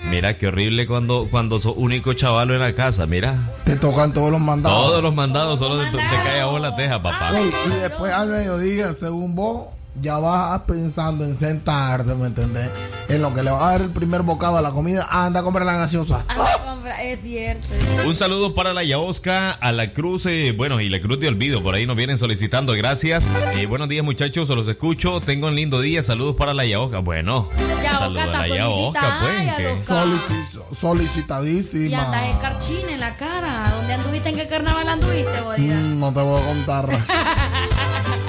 [0.10, 3.36] Mira qué horrible cuando, cuando sos único chavalo en la casa, mira.
[3.66, 4.86] Te tocan todos los mandados.
[4.88, 7.32] Todos los mandados solo te, te cae a vos la teja, papá.
[7.38, 9.66] Ey, y después al mediodía, según vos,
[10.02, 12.70] ya vas pensando en sentarte, ¿me entendés?
[13.08, 15.44] En lo que le va a dar el primer bocado a la comida, anda a
[15.44, 16.24] comprar la gaseosa.
[16.28, 17.68] Anda a comprar- Es cierto.
[18.06, 21.62] Un saludo para la Yaosca, a la Cruz, eh, bueno, y la Cruz de Olvido,
[21.64, 23.28] por ahí nos vienen solicitando, gracias.
[23.56, 27.00] Eh, buenos días muchachos, los escucho, tengo un lindo día, saludos para la Yaosca.
[27.00, 29.88] Bueno, Yaosca saludos a la Yaosca, pues.
[29.88, 32.06] Solici- Y solicitadísima.
[32.06, 33.72] andas en carchín en la cara.
[33.76, 34.30] ¿Dónde anduviste?
[34.30, 35.76] ¿En qué carnaval anduviste, bodida?
[35.76, 36.90] Mm, no te voy a contar.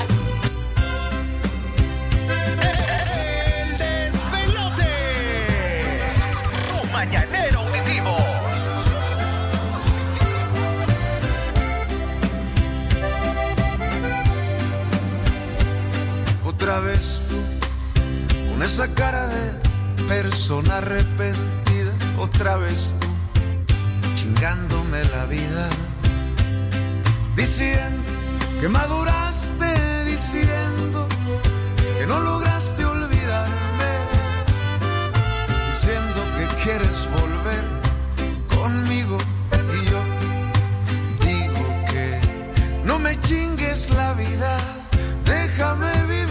[16.66, 17.36] Otra vez tú,
[18.50, 19.52] con esa cara de
[20.08, 21.92] persona arrepentida.
[22.18, 23.06] Otra vez tú,
[24.16, 25.68] chingándome la vida.
[27.36, 28.02] Diciendo
[28.60, 31.06] que maduraste, diciendo
[32.00, 33.92] que no lograste olvidarme.
[35.70, 37.64] Diciendo que quieres volver
[38.48, 39.18] conmigo.
[39.72, 40.02] Y yo
[41.30, 42.20] digo que
[42.84, 44.58] no me chingues la vida,
[45.24, 46.25] déjame vivir.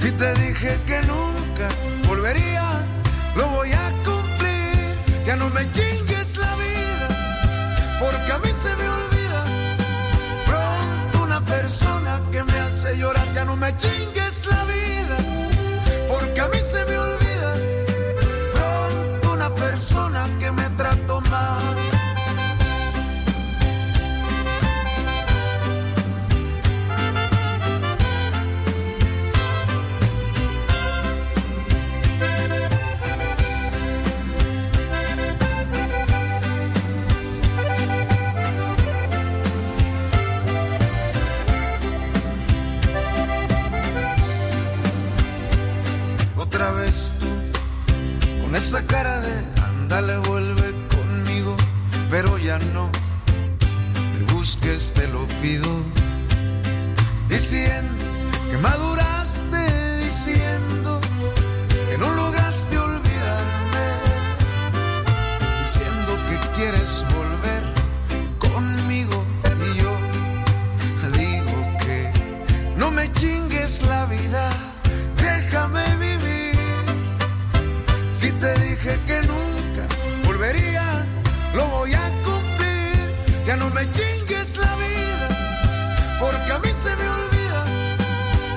[0.00, 1.68] Si te dije que nunca
[2.06, 2.86] volvería,
[3.34, 4.94] lo voy a cumplir.
[5.26, 7.08] Ya no me chingues la vida,
[7.98, 9.42] porque a mí se me olvida.
[10.46, 15.16] Pronto una persona que me hace llorar, ya no me chingues la vida,
[48.68, 49.32] esa cara de
[49.62, 51.56] ándale, vuelve conmigo,
[52.10, 52.90] pero ya no.
[54.12, 55.70] Me busques, te lo pido.
[57.30, 58.04] Diciendo
[58.50, 61.00] que maduraste, diciendo
[61.88, 63.86] que no lograste olvidarme,
[65.62, 67.62] diciendo que quieres volver
[68.38, 69.24] conmigo.
[69.66, 69.92] Y yo
[71.16, 72.12] digo que
[72.76, 74.50] no me chingues la vida,
[78.20, 79.86] Si te dije que nunca
[80.26, 81.06] volvería,
[81.54, 83.14] lo voy a cumplir.
[83.46, 85.28] Ya no me chingues la vida,
[86.18, 87.62] porque a mí se me olvida.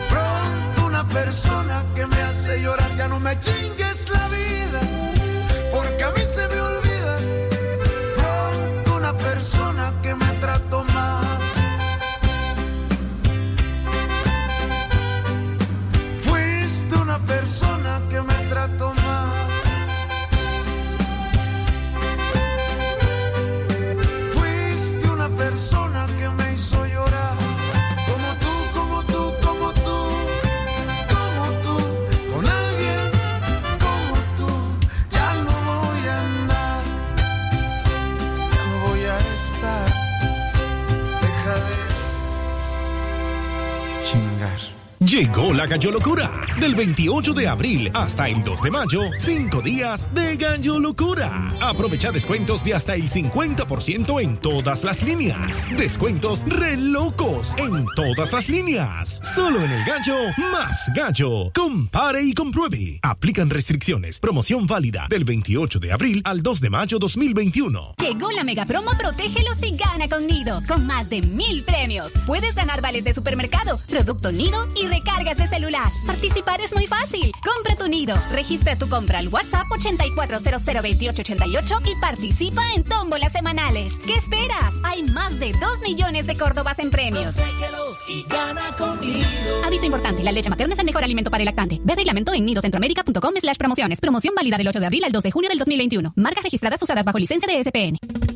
[0.09, 4.81] Pronto una persona que me hace llorar, ya no me chingues la vida,
[5.71, 7.17] porque a mí se me olvida.
[8.17, 10.83] Pronto una persona que me trató
[45.11, 46.31] Llegó la Gallo Locura.
[46.61, 51.53] Del 28 de abril hasta el 2 de mayo, 5 días de Gallo Locura.
[51.59, 55.67] Aprovecha descuentos de hasta el 50% en todas las líneas.
[55.75, 59.19] Descuentos re locos en todas las líneas.
[59.35, 60.15] Solo en el Gallo,
[60.49, 61.51] más Gallo.
[61.53, 63.01] Compare y compruebe.
[63.01, 64.17] Aplican restricciones.
[64.17, 67.95] Promoción válida del 28 de abril al 2 de mayo 2021.
[67.97, 72.13] Llegó la mega promo Protégelos y gana con Nido, con más de mil premios.
[72.25, 75.87] Puedes ganar vales de supermercado, producto Nido y recargas de celular.
[76.05, 77.31] Participar es muy fácil.
[77.43, 83.93] Compra tu Nido, registra tu compra al WhatsApp 84002888 y participa en tómbolas semanales.
[84.05, 84.73] ¿Qué esperas?
[84.83, 87.35] Hay más de 2 millones de Córdobas en premios.
[88.07, 88.75] y gana.
[89.65, 91.79] Aviso importante, la leche materna es el mejor alimento para el lactante.
[91.83, 93.99] Ve reglamento en nidocentroamérica.com slash promociones.
[93.99, 96.13] Promoción válida del 8 de abril al 2 de junio del 2021.
[96.15, 98.30] Marcas registradas usadas bajo licencia de SPN.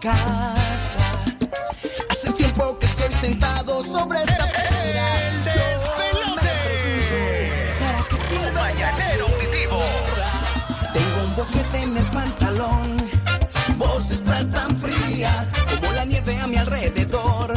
[0.00, 1.24] Casa.
[2.08, 5.06] Hace tiempo que estoy sentado sobre esta piedra.
[7.78, 9.82] ¿para qué sirve Mañanero auditivo.
[10.94, 12.96] Tengo un boquete en el pantalón.
[13.76, 17.54] Vos estás tan fría como la nieve a mi alrededor.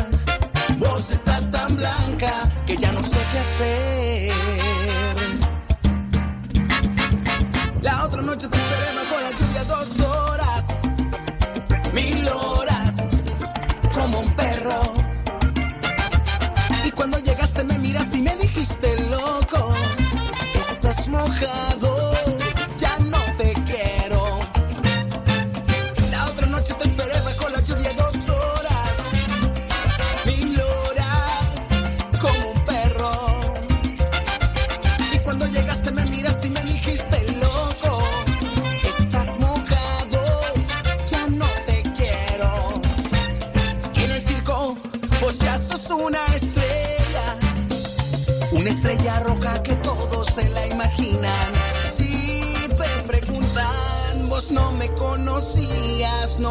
[0.77, 2.33] Vos estás tan blanca
[2.67, 4.42] que ya no sé qué hacer.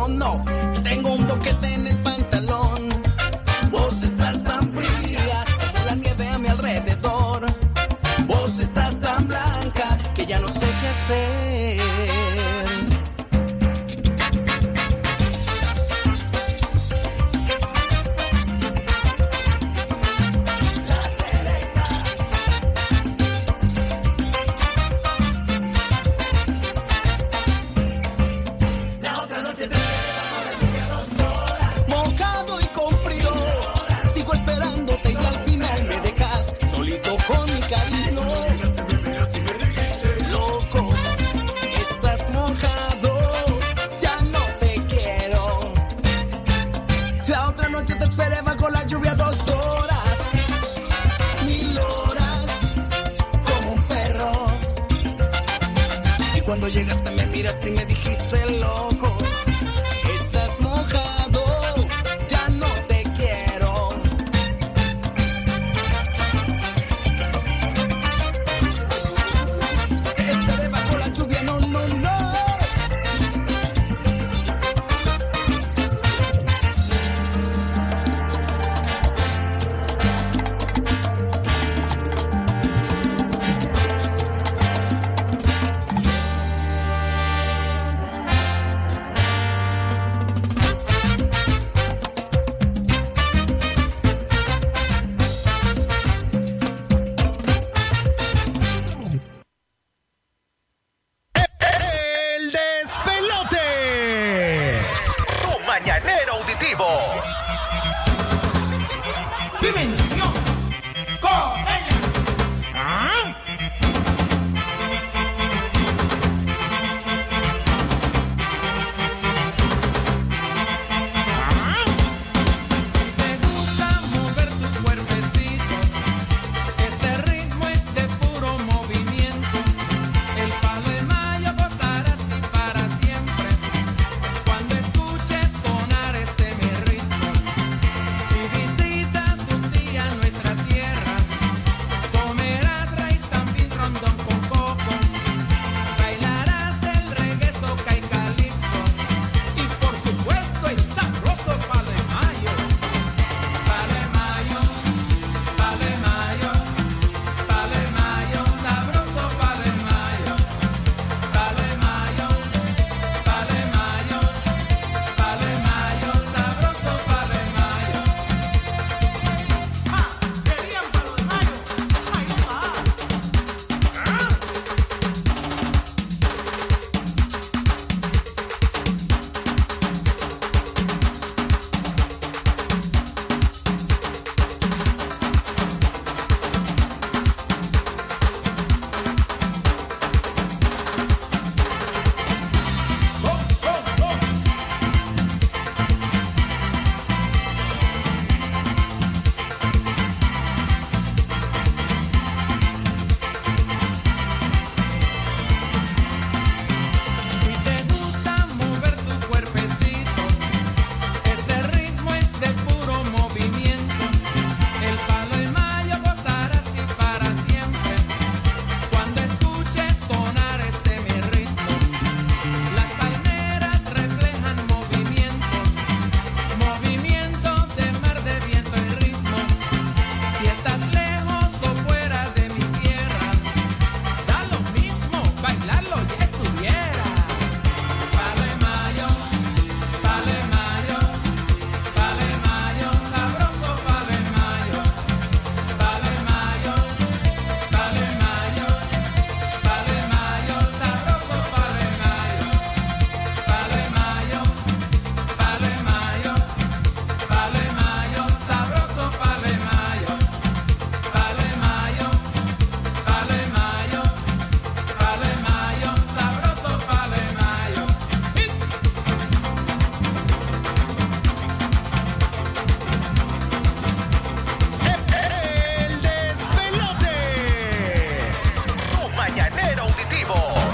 [0.02, 0.71] Conocías, no,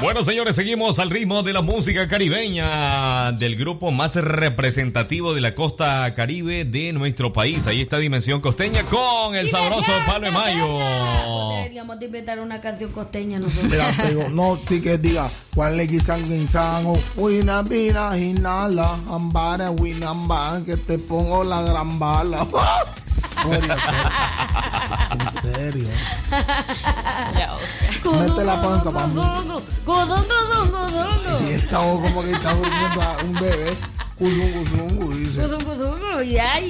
[0.08, 5.54] Bueno, señores, seguimos al ritmo de la música caribeña del grupo más representativo de la
[5.54, 7.66] costa caribe de nuestro país.
[7.66, 11.58] Ahí está Dimensión Costeña con el sabroso Palo de Mayo.
[11.58, 13.70] Deberíamos de inventar una canción costeña nosotros.
[13.70, 20.78] Mira, no, sí que diga, cuál le quisan guinsango, wina, vina, inhala, ambara, winamba, que
[20.78, 22.46] te pongo la gran bala.
[23.46, 23.58] Oye,
[25.12, 25.88] en serio.
[28.12, 29.20] Mete la panza para mí.
[31.48, 32.52] Y esta voz como que a
[33.24, 33.76] un bebé.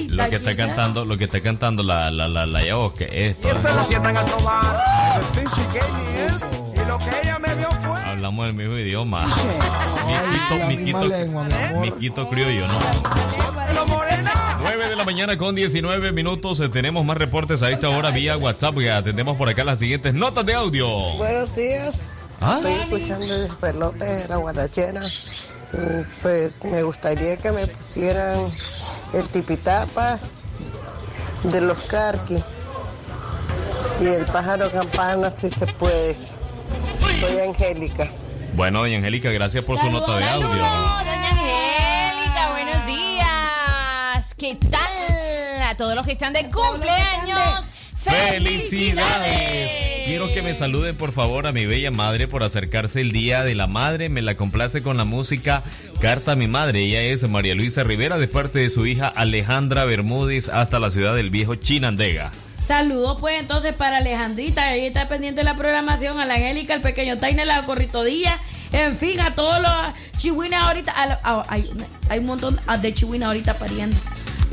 [0.09, 3.53] Lo que está cantando, lo que está cantando la la la la es esto.
[3.53, 4.75] se lo sientan a tomar.
[5.15, 6.43] El Pinchy Game es.
[6.75, 7.99] Y lo que ella me dio fue.
[8.01, 9.25] Hablamos el mismo idioma.
[10.05, 13.98] Miquito, miquito, miquito criollo, ¿no?
[14.79, 16.57] 9 de la mañana con 19 minutos.
[16.61, 18.77] Eh, Tenemos más reportes a esta hora vía WhatsApp.
[18.77, 20.87] que Atendemos por acá las siguientes notas de audio.
[21.17, 22.19] Buenos días.
[22.39, 22.61] ¿Ah?
[22.63, 25.01] Estoy escuchando el pelote de la guarachera.
[25.01, 28.39] Mm, Pues me gustaría que me pusieran
[29.11, 30.17] el tipitapa
[31.43, 32.37] de los carqui
[33.99, 36.15] y el pájaro campana si se puede.
[37.19, 38.09] Soy Angélica.
[38.53, 40.47] Bueno, doña Angélica, gracias por su nota de audio.
[40.47, 43.27] doña Angélica, buenos días.
[44.39, 45.61] ¿Qué tal?
[45.63, 47.65] A todos los que están de cumpleaños.
[48.01, 50.05] ¡Felicidades!
[50.05, 53.53] Quiero que me saluden por favor a mi bella madre por acercarse el Día de
[53.55, 54.07] la Madre.
[54.09, 55.61] Me la complace con la música
[55.99, 56.79] Carta a mi madre.
[56.83, 61.15] Ella es María Luisa Rivera de parte de su hija Alejandra Bermúdez hasta la ciudad
[61.15, 62.31] del viejo Chinandega.
[62.65, 66.81] Saludos pues entonces para Alejandrita, ahí está pendiente de la programación, a la Angélica, el
[66.81, 68.39] pequeño Tainer, la Corrito Díaz,
[68.71, 69.71] en fin, a todos los
[70.19, 71.67] chihuines ahorita, a lo- a- hay,
[72.09, 73.97] hay un montón de chihuines ahorita pariendo,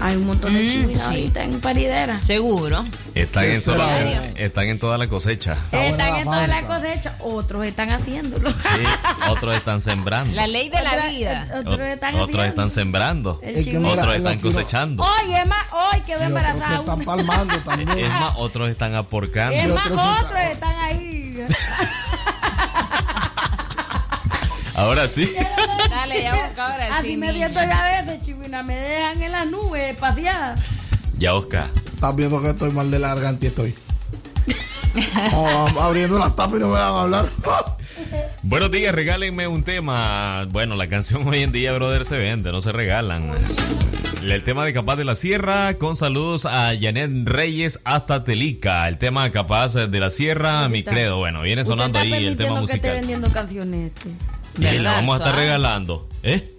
[0.00, 1.00] hay un montón de Mm, sí.
[1.04, 2.20] ahorita en paridera.
[2.22, 2.84] Seguro.
[3.14, 4.00] Están en, ¿En toda,
[4.36, 5.58] están en toda la cosecha.
[5.72, 8.50] Están en toda la cosecha, otros están haciéndolo.
[8.50, 8.82] Sí,
[9.30, 10.34] otros están sembrando.
[10.34, 11.46] La ley de la Otra- vida.
[11.60, 13.40] Otros están Otros están sembrando.
[13.40, 15.02] Otros están cosechando.
[15.02, 17.98] Hoy es más, hoy quedó embarazada están palmando también.
[17.98, 19.54] Es más, otros están aporcando.
[19.56, 21.46] Es más, otros están ahí.
[24.76, 25.32] Ahora sí.
[25.90, 27.48] Dale, ya busca ahora Así sí, me niña.
[27.48, 30.60] viento yo a veces, chivina, me dejan en las nubes paseadas.
[31.18, 31.70] Ya, Oscar.
[31.94, 33.74] Estás viendo que estoy mal de la garganta y estoy.
[35.34, 37.26] Oh, abriendo las tapas y no me van a hablar.
[38.42, 40.46] Buenos días, regálenme un tema.
[40.50, 43.30] Bueno, la canción hoy en día, brother, se vende, no se regalan.
[44.22, 48.86] El tema de Capaz de la Sierra, con saludos a Janet Reyes hasta Telica.
[48.88, 51.18] El tema Capaz de la Sierra, mi credo.
[51.18, 52.94] Bueno, viene sonando ahí el tema permitiendo que esté musical.
[53.00, 53.92] vendiendo canciones.
[53.94, 54.35] este.
[54.58, 56.08] Y la vamos a estar regalando.
[56.22, 56.52] ¿Eh?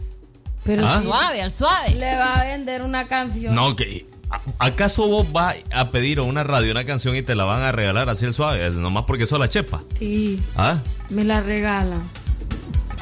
[0.64, 0.98] Pero ¿Ah?
[1.00, 1.96] sí, Suave, al suave.
[1.96, 3.56] Le va a vender una canción.
[3.56, 4.06] No, que.
[4.30, 7.62] ¿a- ¿Acaso vos vas a pedir a una radio una canción y te la van
[7.62, 8.70] a regalar así el suave?
[8.72, 9.82] Nomás porque sos la chepa.
[9.98, 10.80] Sí, ¿Ah?
[11.10, 12.02] me la regalan.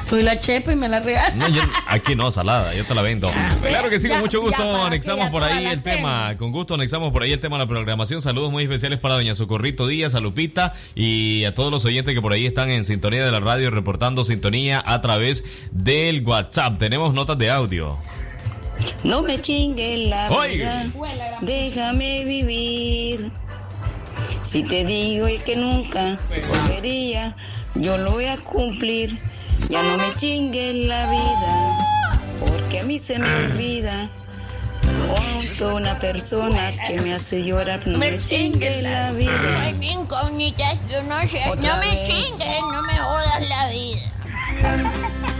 [0.08, 1.36] Soy la chepa y me la regalan.
[1.38, 3.28] No, yo- aquí no, salada, yo te la vendo.
[3.66, 7.12] Claro que sí, con Ya- mucho gusto anexamos por ahí el tema, con gusto anexamos
[7.12, 8.22] por ahí el tema de la programación.
[8.22, 12.22] Saludos muy especiales para doña Socorrito Díaz, a Lupita y a todos los oyentes que
[12.22, 15.42] por ahí están en sintonía de la radio, reportando sintonía a través
[15.72, 16.78] del WhatsApp.
[16.78, 17.96] Tenemos notas de audio.
[19.02, 20.84] No me chingue la Oiga.
[20.84, 23.30] vida, déjame vivir.
[24.42, 26.16] Si te digo y que nunca
[26.48, 27.34] volvería,
[27.74, 29.18] yo lo voy a cumplir.
[29.68, 31.78] Ya no me chingue la vida,
[32.40, 34.08] porque a mí se me olvida.
[35.40, 39.62] Soy una persona que me hace llorar, no me chingue la vida.
[39.62, 41.42] Ay, mi incógnita, yo no sé.
[41.48, 42.08] Otra no me vez.
[42.08, 44.12] chingues, no me jodas la vida.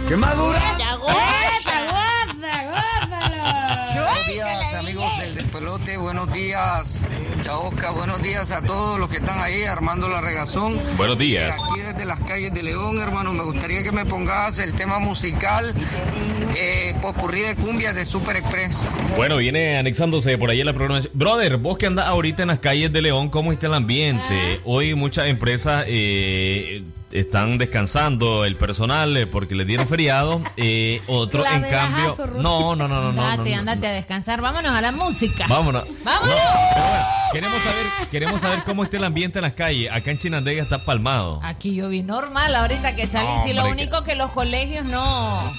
[0.07, 0.76] ¡Qué madura!
[5.37, 5.97] Despelote.
[5.97, 7.03] Buenos días,
[7.43, 7.91] Chaosca.
[7.91, 10.79] Buenos días a todos los que están ahí armando la regazón.
[10.97, 11.55] Buenos días.
[11.71, 15.75] Aquí desde las calles de León, hermano, me gustaría que me pongas el tema musical
[16.55, 18.81] eh, Popurrí de Cumbia de Super Express.
[19.15, 21.13] Bueno, viene anexándose por ahí la programación.
[21.15, 24.59] Brother, vos que andás ahorita en las calles de León, ¿cómo está el ambiente?
[24.65, 30.41] Hoy muchas empresas eh, están descansando el personal eh, porque les dieron feriado.
[30.59, 32.15] Eh, otros, en cambio.
[32.35, 33.11] No, no, no, no.
[33.11, 33.71] no, Andate, no, no.
[33.71, 34.41] andate a descansar.
[34.41, 35.45] Vámonos a la música.
[35.47, 35.83] Vámonos.
[36.03, 36.35] Vámonos.
[36.73, 39.91] Pero bueno, queremos saber, queremos saber cómo está el ambiente en las calles.
[39.91, 41.39] Acá en Chinandega está palmado.
[41.43, 43.27] Aquí yo vi normal ahorita que salí.
[43.27, 45.53] No, sí, lo único que los colegios no,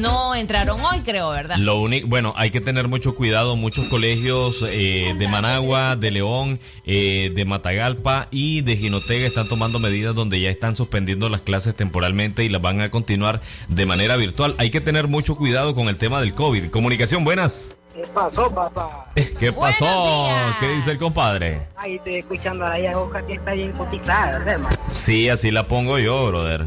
[0.00, 1.56] no entraron hoy, creo, ¿verdad?
[1.58, 3.56] Lo único, bueno, hay que tener mucho cuidado.
[3.56, 9.78] Muchos colegios eh, de Managua, de León, eh, de Matagalpa y de Jinotega están tomando
[9.78, 14.16] medidas donde ya están suspendiendo las clases temporalmente y las van a continuar de manera
[14.16, 14.54] virtual.
[14.58, 16.70] Hay que tener mucho cuidado con el tema del COVID.
[16.70, 17.72] Comunicación, buenas.
[17.94, 19.06] ¿Qué pasó, papá?
[19.16, 20.28] Eh, ¿Qué pasó?
[20.60, 21.66] ¿Qué dice el compadre?
[21.76, 24.76] Ahí estoy escuchando a la Yagoja que está bien coticada, ¿verdad, hermano?
[24.92, 26.64] Sí, así la pongo yo, brother.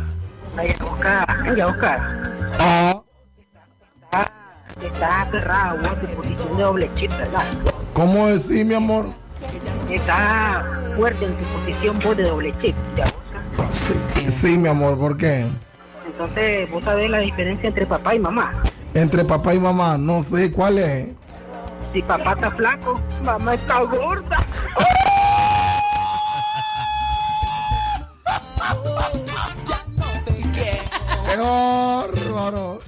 [0.84, 2.02] Oscar.
[2.60, 3.02] Ah,
[4.82, 7.44] Está, está aferrado a tu posición de doble chip, ¿verdad?
[7.94, 9.10] ¿Cómo decir, mi amor?
[9.90, 12.76] Está fuerte en tu posición vos de doble chip.
[12.96, 13.06] ¿ya?
[14.42, 15.46] Sí, mi amor, ¿por qué?
[16.06, 18.54] Entonces, vos sabés la diferencia entre papá y mamá.
[18.94, 21.08] Entre papá y mamá, no sé cuál es.
[21.94, 24.38] Si papá está flaco, mamá está gorda.
[30.54, 32.80] ¡Qué bárbaro!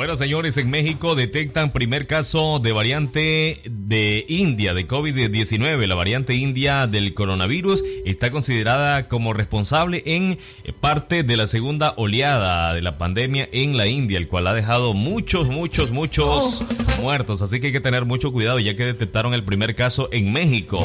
[0.00, 5.86] Bueno, señores, en México detectan primer caso de variante de India de COVID-19.
[5.86, 10.38] La variante india del coronavirus está considerada como responsable en
[10.80, 14.94] parte de la segunda oleada de la pandemia en la India, el cual ha dejado
[14.94, 16.64] muchos, muchos, muchos
[17.00, 17.42] muertos.
[17.42, 20.82] Así que hay que tener mucho cuidado ya que detectaron el primer caso en México.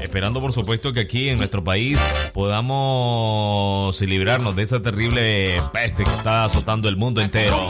[0.00, 2.00] Esperando, por supuesto, que aquí en nuestro país
[2.32, 7.68] podamos librarnos de esa terrible peste que está azotando el mundo entero.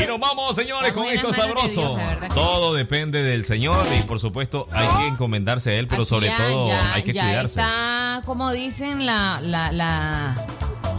[0.00, 1.96] Y vamos, señores, con esto sabroso.
[2.34, 6.26] Todo depende del Señor y, por supuesto, hay que encomendarse a Él, pero Aquí sobre
[6.28, 7.60] ya- todo ya- hay que ya cuidarse.
[7.60, 10.46] está, como dicen, la, la, la,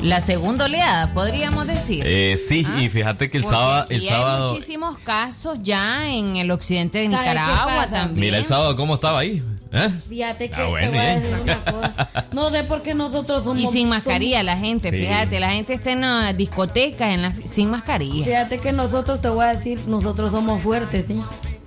[0.01, 2.03] la segunda oleada, podríamos decir.
[2.06, 6.10] Eh, sí, Ah, y fíjate que el Porque sábado, el hay sábado, muchísimos casos ya
[6.10, 8.26] en el occidente de ¿Sabes qué Nicaragua también.
[8.26, 9.43] mira el sábado cómo estaba ahí.
[9.71, 9.89] ¿Eh?
[10.07, 11.19] Fíjate que Ah, te bueno, voy a ¿eh?
[11.19, 12.25] decir una cosa.
[12.31, 13.61] No sé por qué nosotros somos.
[13.63, 14.97] Y sin mascarilla la gente, Sí.
[14.99, 18.23] fíjate, la gente está en la discoteca en la, sin mascarilla.
[18.25, 21.21] Fíjate que nosotros, te voy a decir, nosotros somos fuertes, ¿sí?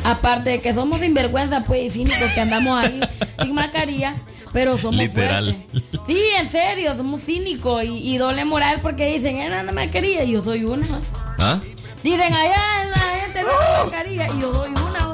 [0.05, 3.01] Aparte de que somos sinvergüenza, pues, y cínicos que andamos ahí
[3.43, 4.17] sin mascarilla,
[4.53, 5.55] pero somos Literal.
[5.71, 6.01] fuertes.
[6.07, 10.33] Sí, en serio, somos cínicos y, y doble moral porque dicen, era una mascarilla y
[10.33, 10.87] yo soy una.
[10.89, 11.01] ¿no?
[11.39, 11.61] ¿Ah?
[12.03, 15.12] Dicen, allá la gente no mascarilla y yo soy una.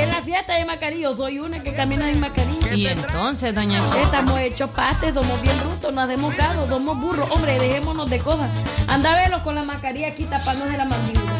[0.00, 2.74] En la fiesta hay mascarilla, yo soy una que camina sin mascarilla.
[2.74, 7.30] Y entonces, doña Che, Estamos hechos pastes, somos bien brutos, nos hacemos caso, somos burros.
[7.30, 8.50] Hombre, dejémonos de cosas.
[8.86, 11.32] Anda a verlos con la mascarilla aquí tapándose la mandíbula.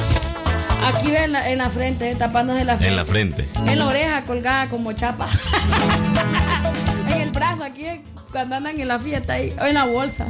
[0.83, 2.91] Aquí en la, en la frente, eh, tapándose la frente.
[2.91, 3.49] En la frente.
[3.67, 5.27] En la oreja colgada como chapa.
[7.09, 10.27] en el brazo aquí eh, cuando andan en la fiesta ahí, o en la bolsa.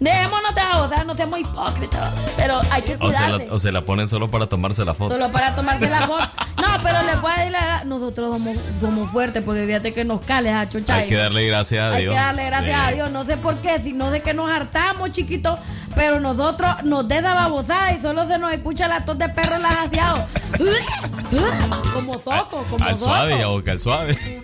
[0.00, 3.46] Dejémonos de o sea, no seamos hipócritas, pero hay que O se, cuidarse.
[3.46, 5.12] la, o se la ponen solo para tomarse la foto.
[5.14, 6.26] Solo para tomarse la foto.
[6.60, 10.52] No, pero voy a decir la nosotros somos, somos fuertes porque fíjate que nos cales
[10.52, 10.94] a chocha.
[10.96, 12.14] Hay que darle gracias a Hay Dios.
[12.14, 12.86] que darle gracias Sí.
[12.86, 13.10] a Dios.
[13.10, 15.58] No sé por qué, sino de que nos hartamos, chiquitos.
[15.94, 19.56] Pero nosotros nos da esa babosada y solo se nos escucha la tos de perro
[19.56, 20.20] en las aseados.
[21.94, 23.10] como soco, como Al soco.
[23.14, 24.18] suave y a boca al suave.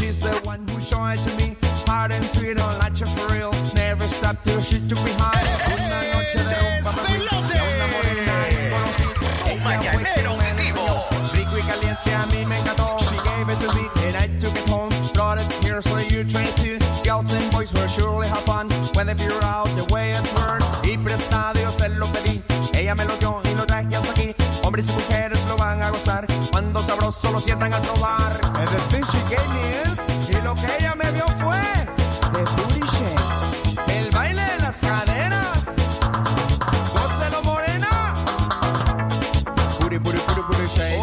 [0.00, 3.52] She's the one who showed to me hard and sweet on like you for real.
[3.74, 5.42] Never stop till she took me high.
[5.72, 8.34] Una noche de rumba me fui una morena
[8.70, 9.06] conocí.
[9.52, 11.04] Un mañanero activo.
[11.32, 12.96] Rico y caliente a mí me encantó.
[13.00, 14.92] She gave it to me and I took it home.
[15.12, 16.78] Brought it here so you try to.
[17.04, 20.66] Girls and boys will surely have fun when they figure out the way it works.
[20.82, 22.42] Y prestado yo se lo pedí.
[22.72, 24.34] Ella me lo dio y lo traje hasta aquí.
[24.62, 25.33] Hombres y mujeres
[26.54, 28.32] cuando sabroso lo sientan a probar.
[28.54, 29.98] And the thing she gave me is,
[30.30, 31.60] y lo que ella me dio fue
[32.32, 33.98] the booty shake.
[33.98, 35.64] El baile de las caderas.
[36.92, 38.14] Gócelo morena.
[39.80, 41.00] Booty, booty, booty, booty shake.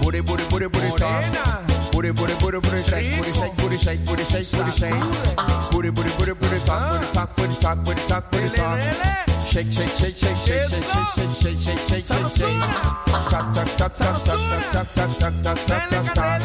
[0.00, 1.66] Booty, booty, booty, booty morena.
[1.90, 3.18] Booty, booty, booty, booty shake.
[3.18, 5.70] Booty shake, booty shake, booty shake, booty shake.
[5.72, 9.35] Booty, booty, booty, booty talk, booty talk, booty talk, booty talk, booty talk.
[9.46, 12.60] Shake, shake, shake, shake, shake, shake, shake, shake, shake, shake, shake, shake.
[13.06, 16.40] Talk, talk, talk, talk, talk, talk, talk, talk, talk, talk, talk, talk.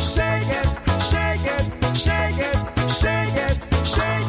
[0.00, 0.68] Shake it,
[1.02, 2.56] shake it, shake it,
[2.90, 4.21] shake it, shake it,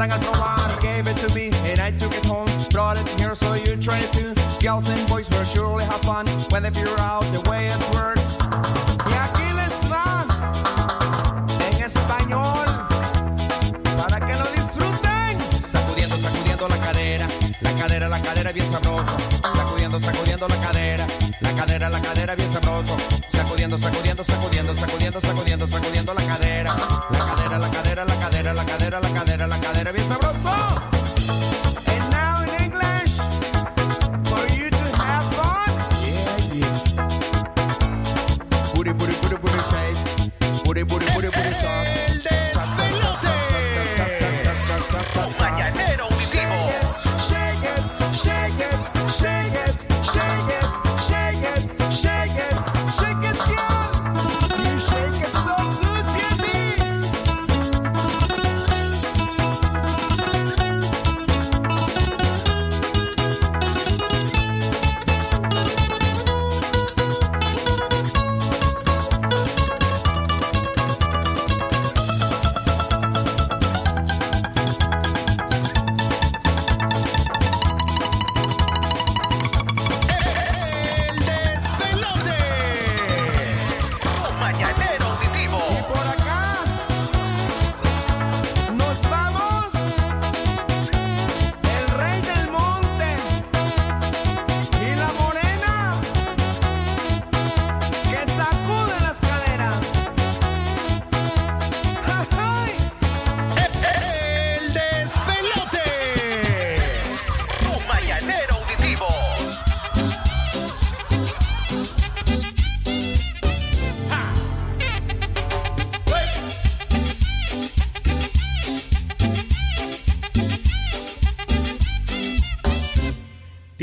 [0.00, 2.48] Gave it to me and I took it home.
[2.70, 4.32] Brought it here so you try it too.
[4.58, 8.38] Girls and boys will surely have fun when they figure out the way it works.
[9.04, 10.24] Y aquí les va
[11.66, 12.66] en español
[13.98, 15.38] para que lo disfruten.
[15.70, 17.28] Sacudiendo, sacudiendo la cadera,
[17.60, 19.16] la cadera, la cadera bien sabroso.
[19.54, 21.06] Sacudiendo, sacudiendo la cadera,
[21.40, 22.96] la cadera, la cadera bien sabroso.
[23.28, 26.74] Sacudiendo, sacudiendo, sacudiendo, sacudiendo, sacudiendo, sacudiendo la cadera,
[27.10, 27.39] la cadera,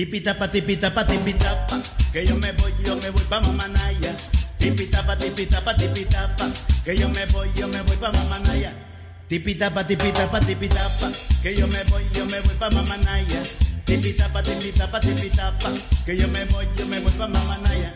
[0.07, 1.81] Tipitapa, tipitapa, tipitapa,
[2.13, 4.15] que yo me voy, yo me voy pa' Mamanaya.
[4.57, 6.47] Tipitapa, tipitapa, tipitapa,
[6.85, 8.71] que yo me voy, yo me voy pa' Mamanaya.
[9.27, 11.11] Tipitapa, tipitapa, tipitapa,
[11.43, 13.43] que yo me voy, yo me voy pa' Mamanaya.
[13.84, 15.71] Tipitapa, tipitapa, tipitapa,
[16.05, 17.91] que yo me voy, yo me voy pa' Mamanaya.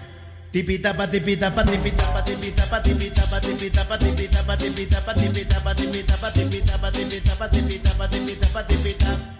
[0.52, 8.68] Tipitapa, tipitapa, tipitapa, tipitapa, tipitapa, tipitapa, tipitapa, tipitapa, tipitapa, tipitapa, tipitapa, tipitapa, tipitapa, tipitapa, tipitapa.
[8.68, 9.31] Tipitapa,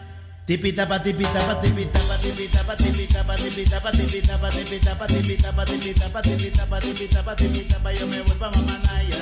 [0.46, 8.38] tipitapa, tipitapa, tipitapa, tipitapa, tipitapa, tipitapa, tipitapa, tipitapa, tipitapa, tipitapa, tipitapa, tipitapa, yo me voy
[8.38, 9.22] pa' Mamanaya.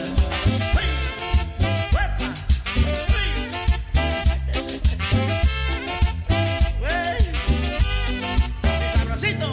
[8.93, 9.49] Sabrosito.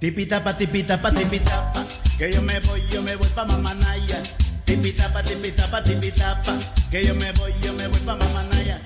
[0.00, 1.71] Tipitapa, tipitapa, tipitapa,
[2.22, 4.22] que yo me voy, yo me voy pa' Mamanaya.
[4.64, 6.56] Tipitapa, tipitapa, tipitapa,
[6.88, 8.78] que yo me voy, yo me voy pa' Mamanaya.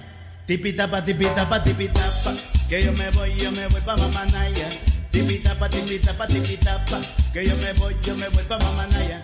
[0.46, 2.32] Tipitapa, tipitapa, tipitapa,
[2.66, 4.66] que yo me voy, yo me voy pa' Mamanaya.
[5.10, 6.98] Tipitapa, tipitapa, tipitapa,
[7.34, 9.20] que yo me voy, yo me voy pa' Mamanaya.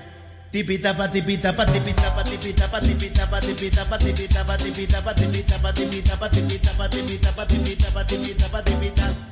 [0.51, 8.63] Tipitapa, tipitapa, tipitapa, tipitapa, tipitapa, tipitapa, tipitapa, tipitapa, tipitapa, tipitapa, tipitapa, tipitapa, tipitapa, tipitapa, tipitapa.
[8.63, 9.32] Tipitapa,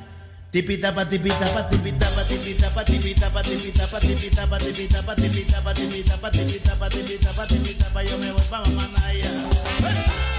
[0.51, 1.05] tipitapa,
[8.03, 10.30] yo me voy pa' Mamanaya.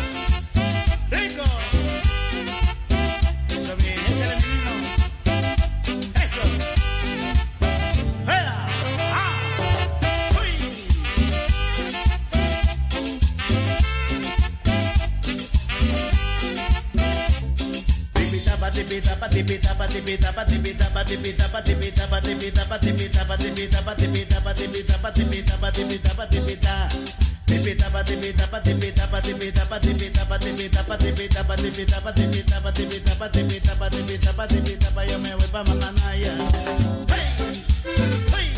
[18.82, 26.88] Tipitapa, tipitapa, tipitapa, tipitapa, tipitapa, tipitapa, tipitapa, tipitapa, tipitapa, tipitapa, tipitapa, tipitapa, tipitapa, tipitapa, tipita.
[27.46, 35.32] Tipitapa, tipitapa, tipitapa, tipitapa, tipitapa, tipitapa, tipitapa, tipitapa, tipitapa, tipitapa, tipitapa, tipitapa, tipitapa, yo me
[35.36, 36.34] voy pa' Mamanaya.
[37.06, 37.30] ¡Hey!
[38.34, 38.51] ¡Hey!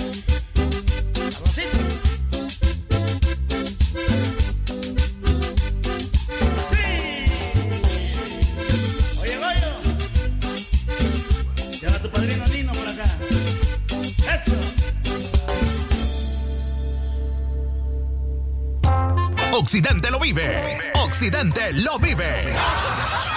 [19.57, 20.79] Occidente lo vive.
[20.95, 22.53] Occidente lo vive.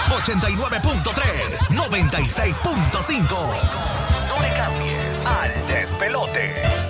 [0.08, 3.28] 89.3, 96.5.
[4.28, 6.87] No le cambies al despelote.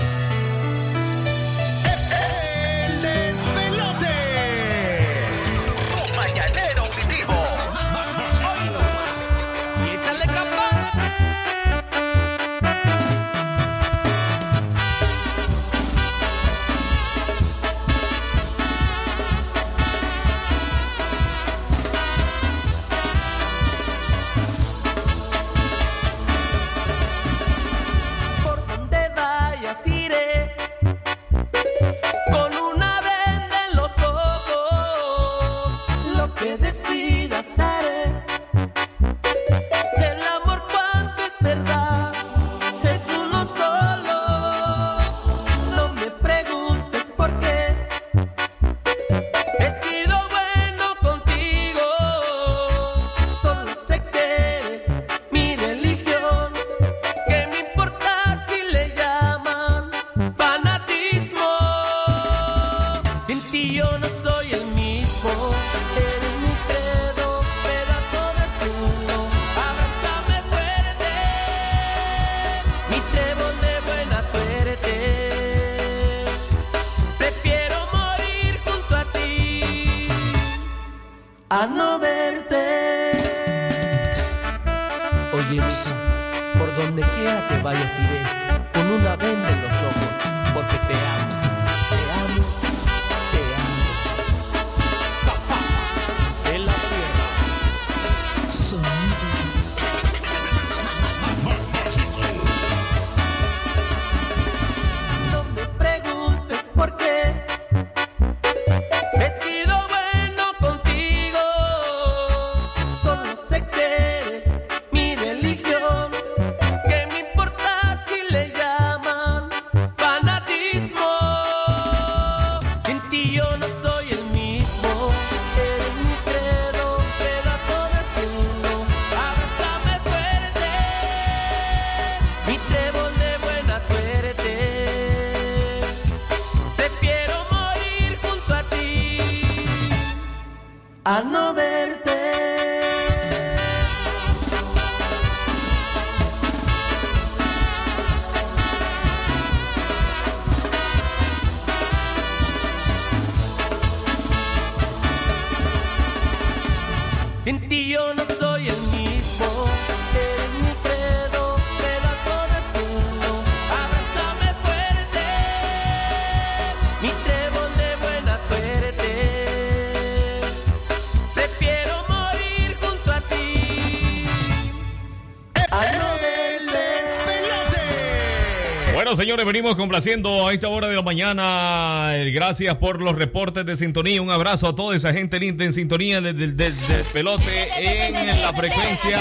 [179.28, 182.16] Señores, venimos complaciendo a esta hora de la mañana.
[182.16, 184.22] Eh, Gracias por los reportes de sintonía.
[184.22, 189.20] Un abrazo a toda esa gente linda en sintonía desde el pelote en la frecuencia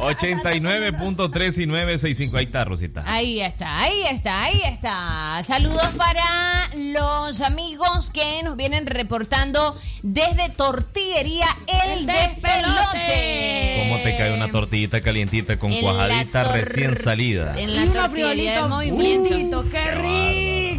[0.00, 2.36] 89.3 y 965.
[2.36, 3.04] Ahí está, Rosita.
[3.06, 5.40] Ahí está, ahí está, ahí está.
[5.44, 6.24] Saludos para
[6.74, 13.35] los amigos que nos vienen reportando desde Tortillería El, Despelote.
[14.16, 17.54] ¿Cómo te cae una tortillita calientita con En la cuajadita recién salida?
[17.58, 19.64] En la Y de friolitos movimiento.
[19.70, 19.90] ¡Qué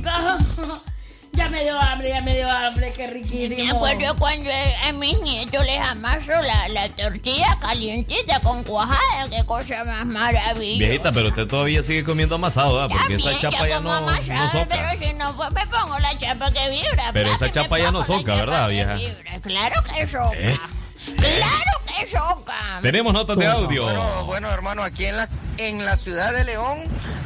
[0.02, 0.10] rico!
[1.34, 3.64] Ya me dio hambre, ya me dio hambre, qué riquísimo.
[3.64, 4.50] Me acuerdo cuando
[4.88, 10.80] a mis nietos les amaso la, la tortilla calientita con cuajada, qué cosa más maravillosa.
[10.80, 12.90] Viejita, pero usted todavía sigue comiendo amasado, ¿verdad?
[12.90, 14.66] Porque esa Bien, chapa ya como no, no amasada, soca.
[14.68, 17.12] pero si no pues me pongo la chapa que vibra.
[17.14, 18.94] Pero papi, esa chapa ya no soca, ¿verdad, vieja?
[18.96, 19.40] vibra.
[19.40, 20.36] Claro que soca.
[20.40, 20.60] ¿Eh?
[22.82, 23.84] Tenemos notas de audio.
[23.84, 25.28] Bueno, bueno, hermano, aquí en la,
[25.58, 26.80] en la ciudad de León,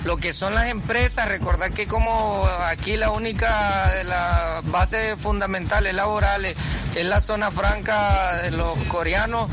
[0.05, 5.93] lo que son las empresas, recordar que como aquí la única de las bases fundamentales
[5.93, 6.55] laborales
[6.95, 9.49] es la zona franca de los coreanos,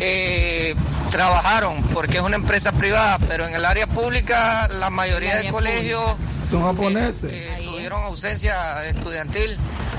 [0.00, 0.74] eh,
[1.10, 6.02] trabajaron porque es una empresa privada, pero en el área pública la mayoría de colegios
[6.50, 7.16] Son japoneses.
[7.24, 9.58] eh, tuvieron ausencia estudiantil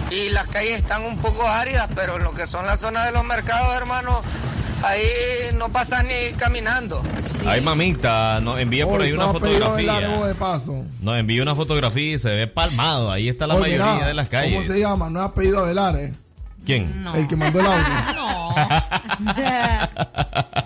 [0.09, 3.11] y las calles están un poco áridas, pero en lo que son las zonas de
[3.11, 4.21] los mercados, hermano,
[4.83, 5.01] ahí
[5.57, 7.01] no pasan ni caminando.
[7.45, 10.27] Ay, mamita, nos envía por Hoy ahí una pedido fotografía.
[10.27, 10.83] de paso.
[11.01, 13.11] Nos envía una fotografía y se ve palmado.
[13.11, 14.67] Ahí está la Oye, mayoría nada, de las ¿Cómo calles.
[14.67, 15.09] se llama?
[15.09, 16.13] No es apellido Avelar, ¿eh?
[16.65, 17.05] ¿Quién?
[17.15, 17.83] El que mandó el audio.
[18.15, 18.55] No.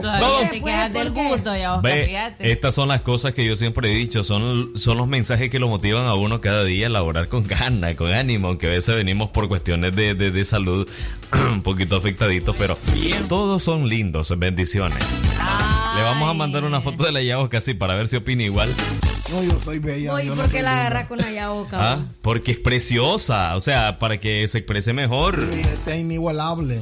[0.00, 2.52] De la familia del gusto, ya Oscar, Ve, fíjate.
[2.52, 5.68] estas son las cosas que yo siempre he dicho, son, son los mensajes que lo
[5.68, 9.30] motivan a uno cada día a elaborar con ganas, con ánimo, aunque a veces venimos
[9.30, 10.88] por cuestiones de, de- de salud
[11.32, 12.76] un poquito afectaditos, pero
[13.28, 14.98] todos son lindos, bendiciones.
[15.96, 18.72] Le vamos a mandar una foto de la Yaosca así para ver si opina igual.
[19.30, 20.12] No, yo soy bella.
[20.14, 21.78] Oye, ¿por no qué la agarra con la yaoca?
[21.92, 22.04] ¿Ah?
[22.22, 25.40] Porque es preciosa, o sea, para que se exprese mejor.
[25.52, 26.80] Sí, Este es inigualable.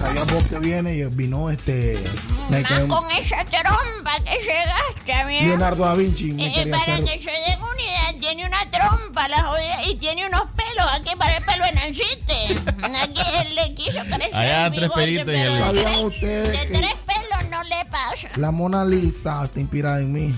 [0.00, 2.02] Sabías vos que viene y vino este.
[2.48, 5.42] me Más quedé- con esa trompa que se gasta, mira.
[5.46, 7.04] Leonardo da Vinci me Eh, para hacer.
[7.04, 11.10] que se den una idea, tiene una trompa la jodida y tiene unos pelos aquí
[11.18, 12.72] para el pelo enancite.
[13.02, 14.34] Aquí él le quiso crecer.
[14.34, 17.62] Allá el tres pelitos y pero el- de ¿Sabían tres- ustedes de tres pelos no
[17.64, 18.28] le pasa.
[18.36, 20.34] la Mona Lisa está inspirada en mí?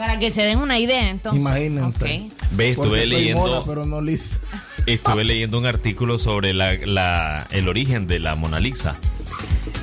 [0.00, 1.42] Para que se den una idea, entonces.
[1.42, 1.86] Imagínense.
[1.88, 2.02] Ok.
[2.02, 4.38] Ve, Porque estuve soy leyendo, mona, pero no lisa.
[4.86, 8.96] estuve leyendo un artículo sobre la, la- el origen de la Mona Lisa.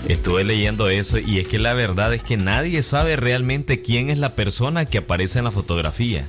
[0.07, 4.17] Estuve leyendo eso y es que la verdad es que nadie sabe realmente quién es
[4.17, 6.25] la persona que aparece en la fotografía.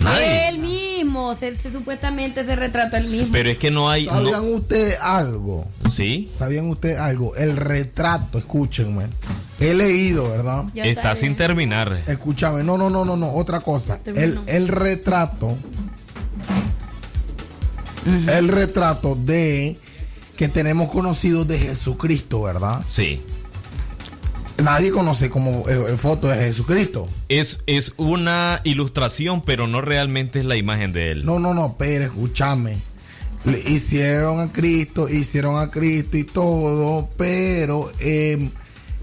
[0.00, 0.48] Nadie.
[0.48, 3.28] Él mismo, se, se- supuestamente se retrata él mismo.
[3.32, 4.06] Pero es que no hay...
[4.06, 5.66] ¿Sabían no- ustedes algo?
[5.90, 6.28] ¿Sí?
[6.38, 7.36] ¿Sabían ustedes algo?
[7.36, 9.04] El retrato, escúchenme.
[9.62, 10.64] He leído, ¿verdad?
[10.74, 12.02] Ya está Está sin terminar.
[12.06, 14.00] Escúchame, no, no, no, no, no, otra cosa.
[14.04, 15.56] El, el retrato,
[18.28, 19.78] el retrato de
[20.36, 22.82] que tenemos conocido de Jesucristo, ¿verdad?
[22.86, 23.22] Sí.
[24.62, 27.08] Nadie conoce como eh, eh, foto de Jesucristo.
[27.28, 31.24] Es, es una ilustración, pero no realmente es la imagen de él.
[31.24, 32.78] No, no, no, pero escúchame.
[33.44, 38.50] Le hicieron a Cristo, hicieron a Cristo y todo, pero eh,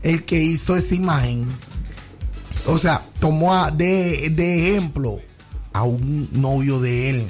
[0.03, 1.47] el que hizo esa imagen,
[2.65, 5.19] o sea, tomó a- de, de ejemplo
[5.73, 7.27] a un novio de él.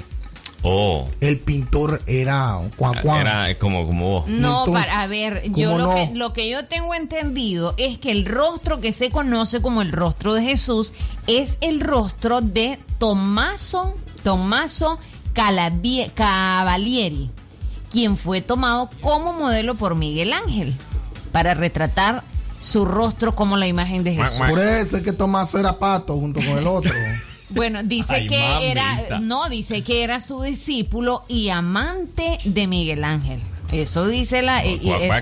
[0.62, 1.08] Oh.
[1.22, 3.20] El pintor era Juan Juan.
[3.22, 4.28] Era como, como vos.
[4.28, 5.94] No, Entonces, para, a ver, yo ¿cómo lo, no?
[5.94, 9.90] que, lo que yo tengo entendido es que el rostro que se conoce como el
[9.90, 10.92] rostro de Jesús
[11.26, 14.98] es el rostro de Tomaso, Tomaso
[15.32, 17.30] Calabie- Cavalieri,
[17.90, 20.74] quien fue tomado como modelo por Miguel Ángel
[21.32, 22.22] para retratar
[22.60, 24.38] su rostro como la imagen de Jesús.
[24.38, 26.92] Por eso es que Tomás era pato junto con el otro.
[27.52, 28.70] Bueno, dice Ay, que mamita.
[29.00, 33.40] era, no, dice que era su discípulo y amante de Miguel Ángel.
[33.72, 34.62] Eso dice la...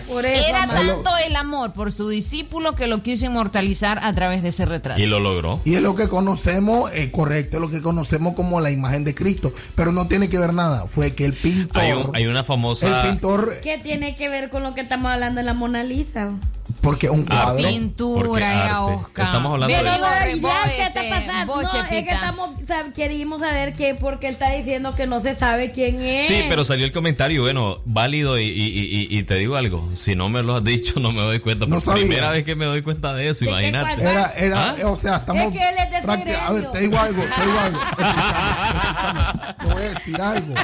[0.07, 4.43] Por eso, era tanto el amor por su discípulo que lo quiso inmortalizar a través
[4.43, 5.01] de ese retrato.
[5.01, 5.61] Y lo logró.
[5.65, 9.15] Y es lo que conocemos, eh, correcto, es lo que conocemos como la imagen de
[9.15, 9.55] Cristo.
[9.75, 10.87] Pero no tiene que ver nada.
[10.87, 11.83] Fue que el pintor.
[11.83, 13.05] Hay, un- hay una famosa...
[13.05, 16.33] el pintor, ¿Qué tiene que ver con lo que estamos hablando de la Mona Lisa?
[16.81, 17.35] Porque un Arte.
[17.35, 17.69] cuadro.
[17.69, 18.95] Pintura, Porque ya, arte.
[18.95, 19.27] Oscar.
[19.27, 20.25] Estamos hablando de- ya,
[20.65, 21.63] ¿qué está pasando?
[21.63, 25.35] No, es que estamos, sab- queríamos saber qué, porque él está diciendo que no se
[25.37, 26.27] sabe quién es.
[26.27, 29.89] Sí, pero salió el comentario, bueno, válido y, y- y- y- y te digo algo,
[29.95, 32.55] si no me lo has dicho no me doy cuenta, No por primera vez que
[32.55, 34.03] me doy cuenta de eso, ¿De imagínate.
[34.03, 34.75] Era, era, ¿Ah?
[34.87, 35.45] o sea, estamos.
[35.45, 37.81] Es que él es de A ver, te digo algo, te digo algo.
[39.59, 40.55] Te voy a decir algo.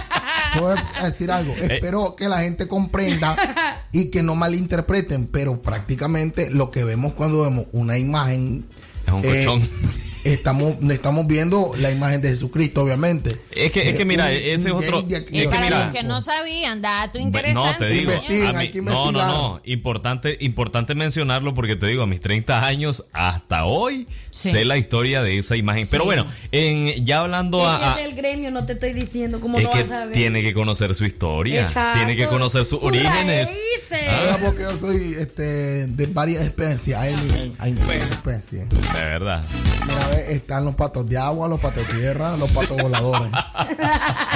[0.53, 1.53] Te voy a decir algo.
[1.55, 1.69] Eh.
[1.75, 3.37] Espero que la gente comprenda
[3.93, 6.04] y que no malinterpreten, pero prácticamente
[6.51, 8.65] lo que vemos cuando vemos una imagen.
[9.07, 9.63] Es un colchón.
[10.25, 13.39] Estamos, estamos viendo la imagen de Jesucristo, obviamente.
[13.51, 15.05] Es que, es que mira, un- ese es otro...
[15.09, 17.79] Es que para mira, los que no sabían, dato no, interesante.
[17.87, 18.13] te digo,
[18.49, 23.05] a mí- no, no, no, importante, importante mencionarlo porque te digo, a mis 30 años
[23.13, 24.51] hasta hoy Sí.
[24.51, 25.87] sé la historia de esa imagen.
[25.91, 26.07] Pero Sí.
[26.07, 27.79] bueno, en, ya hablando Es a...
[27.79, 30.05] que a- es del gremio, no te estoy diciendo cómo es no que vas a
[30.07, 30.15] ver.
[30.15, 31.99] tiene que conocer su historia, Exacto.
[31.99, 33.51] tiene que conocer sus orígenes.
[33.51, 34.19] Ah.
[34.19, 36.97] Ahora porque yo soy este, de varias especies.
[36.97, 38.69] Hay, hay, hay varias especies.
[38.69, 39.45] De verdad.
[39.87, 43.31] Mira, ve, están los patos de agua, los patos de tierra, los patos voladores.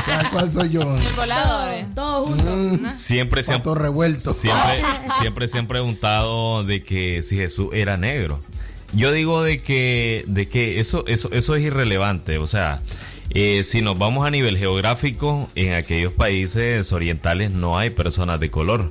[0.06, 0.96] ¿Sabes cuál soy yo?
[1.16, 1.94] Voladores.
[1.94, 3.00] Todos juntos.
[3.00, 4.36] Siempre se han Patos revueltos.
[4.36, 4.82] Siempre,
[5.20, 8.40] siempre se han preguntado de que si Jesús era negro.
[8.94, 12.38] Yo digo de que, de que eso, eso, eso es irrelevante.
[12.38, 12.80] O sea,
[13.30, 18.50] eh, si nos vamos a nivel geográfico, en aquellos países orientales no hay personas de
[18.50, 18.90] color.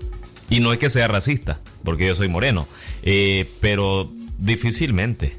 [0.50, 2.68] Y no es que sea racista, porque yo soy moreno.
[3.04, 5.36] eh, pero difícilmente.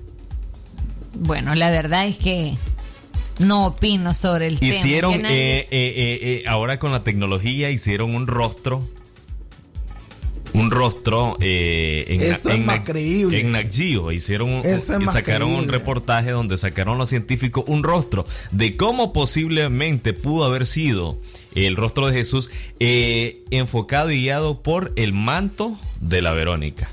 [1.14, 2.54] Bueno, la verdad es que
[3.38, 5.28] no opino sobre el Hicieron, tema.
[5.28, 8.82] que nadie- eh, eh, eh, eh, ahora con la tecnología, hicieron un rostro.
[10.54, 13.38] Un rostro eh, en, Eso es en más Nat- creíble.
[13.38, 14.10] en Nat Geo.
[14.12, 19.12] Hicieron un- es más sacaron un reportaje donde sacaron los científicos un rostro de cómo
[19.12, 21.18] posiblemente pudo haber sido
[21.54, 26.88] el rostro de Jesús eh, enfocado y guiado por el manto de la Verónica.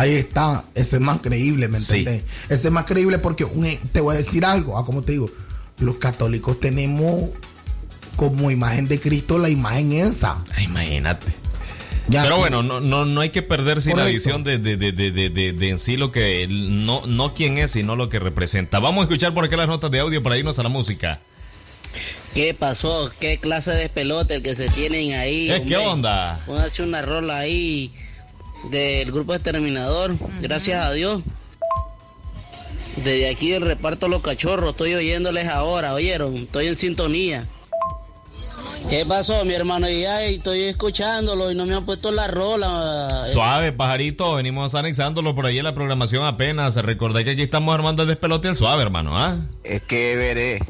[0.00, 1.98] Ahí está, ese es más creíble, ¿me Sí.
[1.98, 2.24] entiendes?
[2.48, 5.12] Ese es más creíble porque un- e, te voy a decir algo, ah, como te
[5.12, 5.28] digo,
[5.78, 7.28] los católicos tenemos
[8.16, 10.42] como imagen de Cristo la imagen esa.
[10.62, 11.26] Imagínate.
[12.10, 14.12] Pero bueno, no, no, no hay que perderse la Correcto.
[14.14, 17.58] visión de, de, de, de, de, de- de en sí lo que, no, no quién
[17.58, 18.78] es, sino lo que representa.
[18.78, 21.20] Vamos a escuchar por acá las notas de audio para irnos a la música.
[22.34, 23.10] ¿Qué pasó?
[23.20, 25.50] ¿Qué clase de pelote el que se tienen ahí?
[25.50, 25.92] Eh, ¿qué hombre?
[25.92, 26.42] onda?
[26.46, 27.92] Póngase una rola ahí
[28.70, 30.16] del grupo exterminador.
[30.40, 31.22] Gracias a Dios.
[32.96, 36.36] Desde aquí reparto Los Cachorros, estoy oyéndoles ahora, ¿oyeron?
[36.36, 37.44] Estoy en sintonía.
[38.88, 39.88] ¿Qué pasó, mi hermano?
[39.88, 43.24] Y ay, estoy escuchándolo y no me han puesto la rola.
[43.32, 46.74] Suave, pajarito, venimos anexándolo por ahí en la programación apenas.
[46.76, 49.36] Recordé que aquí estamos armando el despelote al suave, hermano, ¿ah?
[49.62, 50.60] Es que veré.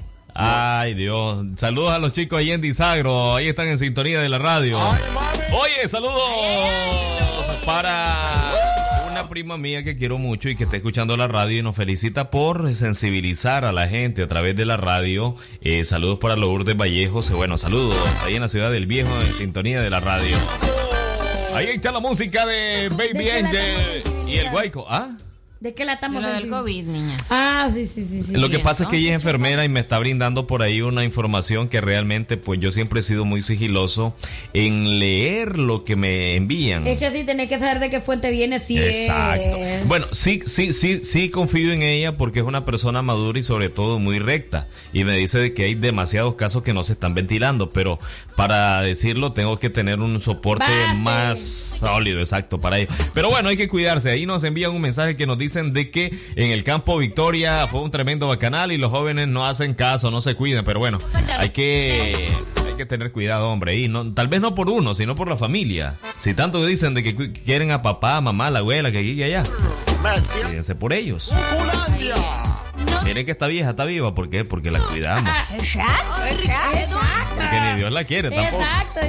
[0.42, 1.44] Ay, Dios.
[1.56, 3.34] Saludos a los chicos ahí en Disagro.
[3.34, 4.78] Ahí están en sintonía de la radio.
[5.52, 6.22] Oye, saludos
[7.66, 8.16] para
[9.10, 12.30] una prima mía que quiero mucho y que está escuchando la radio y nos felicita
[12.30, 15.36] por sensibilizar a la gente a través de la radio.
[15.60, 17.30] Eh, saludos para Lourdes Vallejos.
[17.30, 17.94] Bueno, saludos
[18.24, 20.36] ahí en la ciudad del Viejo en sintonía de la radio.
[21.54, 24.86] Ahí está la música de Baby ¿De qué la Angel y el Guayco.
[24.88, 25.18] ¿Ah?
[25.60, 26.62] ¿De qué la estamos Lo del vendiendo?
[26.62, 27.16] COVID, niña.
[27.28, 28.22] Ah, sí, sí, sí.
[28.22, 28.32] sí.
[28.32, 31.04] Lo que pasa es que ella es enfermera y me está brindando por ahí una
[31.04, 34.16] información que realmente pues yo siempre he sido muy sigiloso
[34.54, 36.86] en leer lo que me envían.
[36.86, 38.78] Es que sí, tenés que saber de qué fuente viene, sí.
[38.78, 39.58] Exacto.
[39.58, 39.86] es.
[39.86, 43.68] Bueno, sí, sí, sí, sí confío en ella porque es una persona madura y sobre
[43.68, 44.66] todo muy recta.
[44.94, 47.98] Y me dice de que hay demasiados casos que no se están ventilando, pero
[48.34, 50.94] para decirlo tengo que tener un soporte Base.
[50.94, 52.88] más sólido, exacto, para ello.
[53.12, 54.10] Pero bueno, hay que cuidarse.
[54.10, 57.80] Ahí nos envían un mensaje que nos dicen de que en el campo Victoria fue
[57.80, 60.64] un tremendo bacanal y los jóvenes no hacen caso, no se cuidan.
[60.64, 60.98] Pero bueno,
[61.38, 62.28] hay que
[62.68, 63.76] hay que tener cuidado, hombre.
[63.76, 65.96] Y no, tal vez no por uno, sino por la familia.
[66.18, 69.42] Si tanto dicen de que quieren a papá, mamá, la abuela, que aquí y allá.
[70.44, 71.32] Cuídense por ellos.
[73.04, 74.44] Miren que esta vieja está viva, ¿por qué?
[74.44, 75.32] Porque la cuidamos.
[75.52, 76.96] Exacto, exacto.
[77.34, 78.62] Porque ni Dios la quiere tampoco.
[78.62, 79.00] Exacto,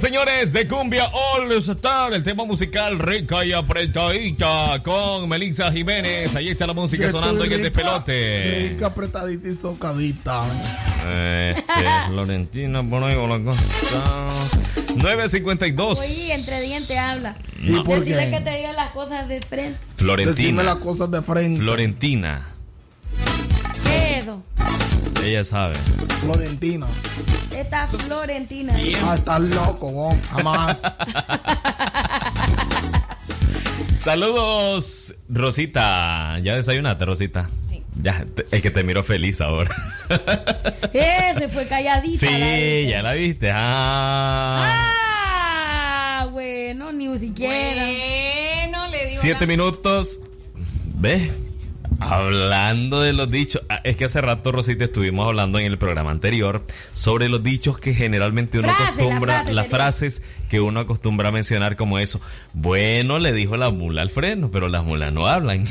[0.00, 6.34] señores, de Cumbia All Star, el tema musical rica y apretadita con Melissa Jiménez.
[6.34, 8.68] Ahí está la música Que sonando en el rica, despelote.
[8.70, 10.44] Rica, apretadita y socadita.
[10.98, 11.64] Este,
[12.08, 13.62] Florentina, por ahí con la cosa.
[14.96, 15.98] 952.
[15.98, 17.36] Oye, entre dientes habla.
[17.62, 18.30] ¿Y por qué?
[18.30, 19.78] que te diga las cosas de frente.
[19.96, 20.36] Florentina.
[20.36, 21.60] Decime las cosas de frente.
[21.60, 22.48] Florentina.
[24.16, 24.42] Eso.
[25.22, 25.74] Ella sabe.
[26.22, 26.86] Florentina.
[27.98, 28.72] Florentina.
[29.04, 30.14] Ah, estás loco, vos.
[30.32, 30.80] Jamás.
[33.98, 36.38] Saludos, Rosita.
[36.42, 37.50] ¿Ya desayunaste, Rosita?
[37.60, 37.82] Sí.
[38.02, 39.74] Ya, te- es que te miro feliz ahora.
[40.92, 42.26] Ese fue calladita.
[42.30, 43.50] la Sí, ya la viste.
[43.54, 44.86] Ah.
[46.22, 47.84] Ah, bueno, ni siquiera.
[47.84, 49.20] Bueno, le digo.
[49.20, 50.20] Siete minutos.
[50.94, 51.30] ¿Ves?
[52.00, 53.62] Hablando de los dichos.
[53.68, 56.64] Ah, Es que hace rato, Rosita, estuvimos hablando en el programa anterior
[56.94, 61.28] sobre los dichos que generalmente uno Frase, la acostumbra, frase, las frases que uno acostumbra
[61.28, 62.20] a mencionar como eso.
[62.54, 65.64] Bueno, le dijo la mula al freno, pero las mulas no hablan.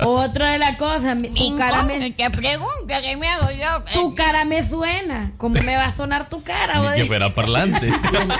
[0.00, 2.10] Otra de las cosas, mi- tu cara me.
[2.10, 3.84] Te pregunta que me hago yo.
[3.94, 5.32] Tu cara me suena.
[5.36, 7.88] ¿Cómo me va a sonar tu cara, Ni que fuera parlante.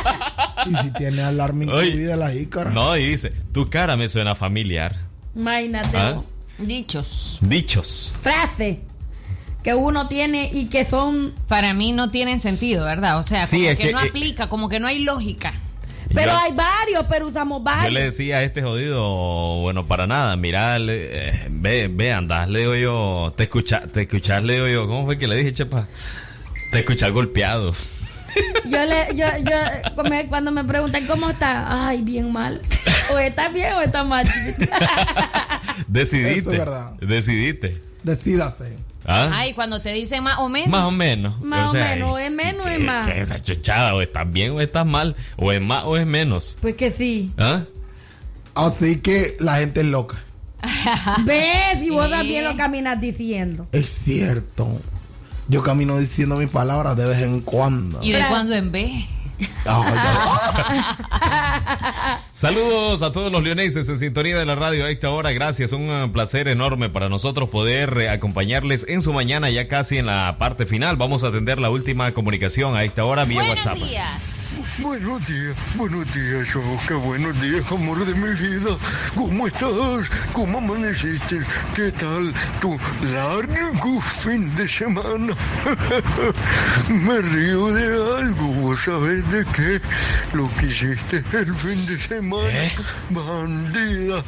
[0.67, 2.71] y si tiene alarme Oye, incluida la jícara.
[2.71, 5.06] No, y dice, tu cara me suena familiar.
[5.37, 5.97] Imagínate.
[5.97, 6.21] ¿Ah?
[6.59, 7.39] Dichos.
[7.43, 8.13] Dichos.
[8.23, 8.79] Frases
[9.63, 11.35] que uno tiene y que son.
[11.49, 13.19] Para mí no tienen sentido, ¿verdad?
[13.19, 15.55] O sea, Sí, como es que, que, no eh, aplica, como que no hay lógica.
[16.15, 17.93] Pero Yo- hay varios, pero usamos Yo varios.
[17.93, 22.61] le decía a este jodido, bueno, para nada, mira, le- eh, ve, ve, andás, le
[22.61, 25.89] digo yo, te escuchas, te escuchas, le digo yo, ¿cómo fue que le dije, chepa?
[26.71, 27.75] Te escuchas golpeado.
[28.65, 29.57] Yo le, yo, yo,
[29.95, 32.61] cuando me- cuando me preguntan cómo está, ay, bien mal.
[33.13, 34.29] O está bien o está mal.
[35.89, 36.39] Decidiste.
[36.39, 36.91] Eso es verdad.
[37.01, 37.81] Decidiste.
[38.03, 38.77] Decídase.
[39.09, 39.31] ¿Ah?
[39.33, 40.69] Ay, cuando te dicen más o menos.
[40.69, 41.41] Más o menos.
[41.41, 43.07] Más o, sea, menos, es menos o es ¿qué- más.
[43.07, 43.95] qué es esa chochada?
[43.95, 45.15] O estás bien o estás mal.
[45.37, 46.59] O es más o es menos.
[46.61, 47.31] Pues que sí.
[47.39, 47.63] ¿Ah?
[48.55, 50.17] Así que la gente es loca.
[51.25, 51.83] ¿Ves?
[51.83, 52.11] Y vos Sí.
[52.13, 53.69] también lo caminas diciendo.
[53.73, 54.81] Es cierto.
[55.49, 58.01] Yo camino diciendo mis palabras de vez en cuando.
[58.03, 59.07] Y de cuando en vez.
[62.33, 65.33] Saludos a todos los leoneses en sintonía de la radio a esta hora.
[65.33, 69.99] Gracias, un eh, placer enorme para nosotros poder eh, acompañarles en su mañana, ya casi
[69.99, 70.97] en la parte final.
[70.97, 73.79] Vamos a atender la última comunicación a esta hora vía WhatsApp.
[74.79, 78.77] Buenos días, buenos días, Oscar, buenos días, amor de mi vida.
[79.15, 80.07] ¿Cómo estás?
[80.35, 81.41] ¿Cómo amaneciste?
[81.75, 82.79] ¿Qué tal tu
[83.13, 85.35] largo fin de semana?
[86.91, 89.81] Me río de algo, ¿vos sabés de qué?
[90.35, 92.71] Lo que hiciste el fin de semana.
[93.11, 94.23] Bandida,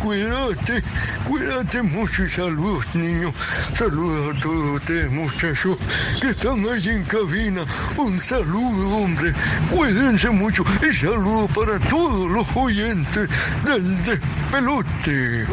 [0.00, 0.82] cuídate,
[1.28, 3.34] cuídate mucho y saludos, niños.
[3.76, 5.78] Saludos a todos ustedes, muchachos,
[6.20, 7.64] que están allí en cabina.
[7.96, 9.34] Un saludo, hombre.
[9.70, 13.28] Cuídense mucho y saludo para todos los oyentes
[13.64, 15.46] del despelote.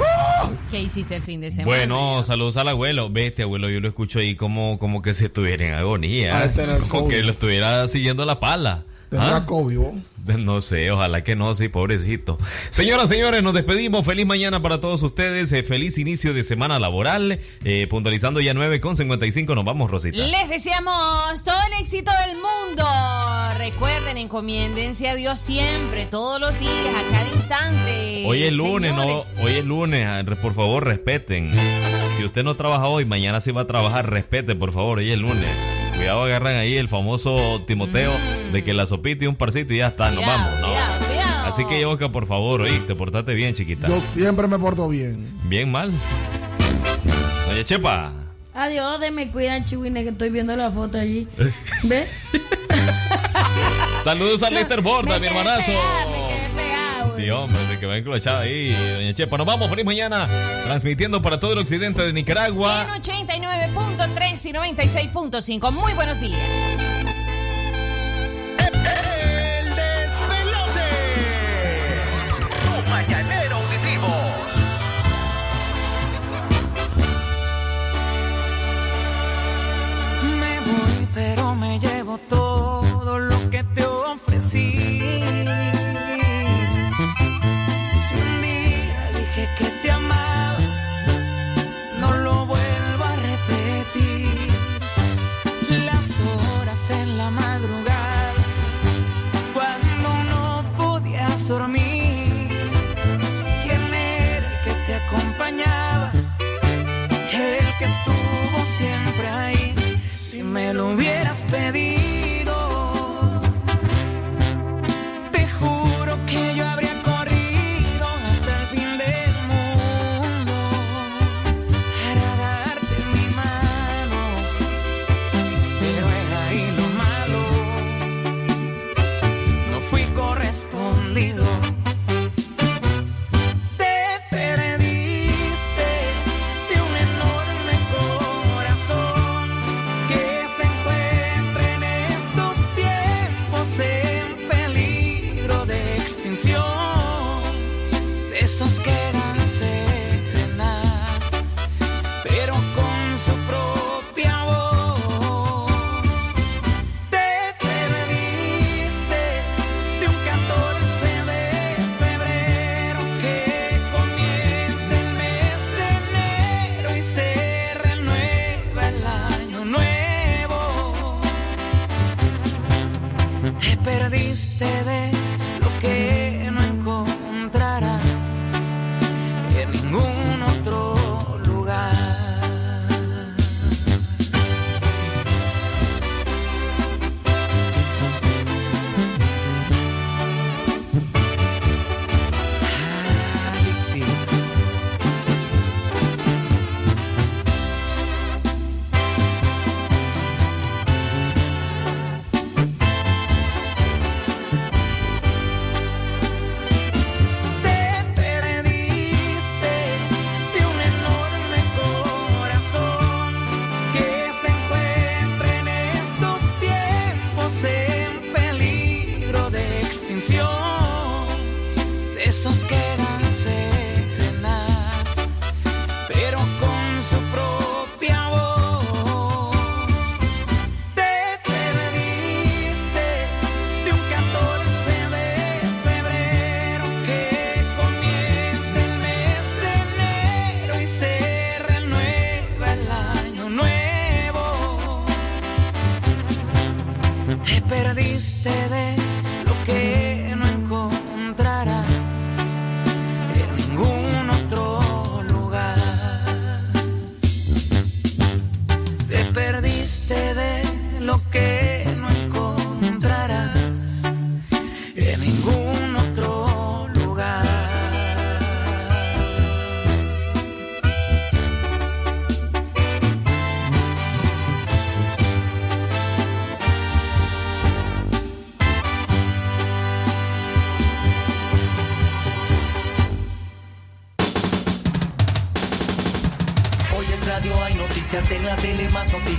[0.70, 1.66] ¿Qué hiciste el fin de semana?
[1.66, 3.10] Bueno, saludos al abuelo.
[3.10, 6.48] Ve, este abuelo yo lo escucho ahí como, como que se estuviera en agonía.
[6.48, 8.84] De tener como que lo estuviera siguiendo la pala.
[9.12, 9.46] Tendrá ¿Ah?
[9.46, 9.94] COVID, vos.
[10.38, 12.38] No sé, ojalá que no, sí, pobrecito.
[12.70, 14.06] Señoras, señores, nos despedimos.
[14.06, 15.52] Feliz mañana para todos ustedes.
[15.52, 17.40] eh, feliz inicio de semana laboral.
[17.66, 19.54] Eh, puntualizando ya 9 con 55.
[19.56, 20.18] Nos vamos, Rosita.
[20.18, 22.86] Les deseamos todo el éxito del mundo.
[23.58, 28.24] Recuerden, encomiéndense a Dios siempre, todos los días, a cada instante.
[28.26, 31.52] Hoy es lunes, Señores, no, hoy es lunes, ah, por favor respeten.
[32.16, 35.18] Si usted no trabaja hoy, mañana sí va a trabajar, respete, por favor, hoy es
[35.20, 35.81] lunes.
[36.02, 38.12] Cuidado, agarran ahí el famoso Timoteo
[38.52, 40.50] de que la sopita y un parcito y ya está, nos vamos.
[40.60, 40.68] ¿no?
[41.46, 43.88] Así que Yoka, por favor, oíste, portate bien, chiquita.
[43.88, 45.28] Yo siempre me porto bien.
[45.44, 45.92] Bien mal.
[47.52, 48.14] Oye, Chepa.
[48.52, 51.28] Adiós, de me cuidan, chihuine, que estoy viendo la foto allí.
[51.84, 52.10] ¿Ves?
[54.04, 55.72] Saludos a Lester Borda, mi hermanazo.
[57.16, 59.38] Sí, hombre, se quedó enclochada ahí, doña Chepa.
[59.38, 60.28] Nos vamos, feliz mañana,
[60.66, 62.84] transmitiendo para todo el occidente de Nicaragua.
[62.84, 65.72] En 89.3 y 96.5.
[65.72, 66.40] Muy buenos días.
[68.60, 70.90] El despelote.
[72.66, 74.08] Tu mañanero auditivo.
[80.40, 82.81] Me voy, pero me llevo todo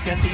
[0.04, 0.31] noticias y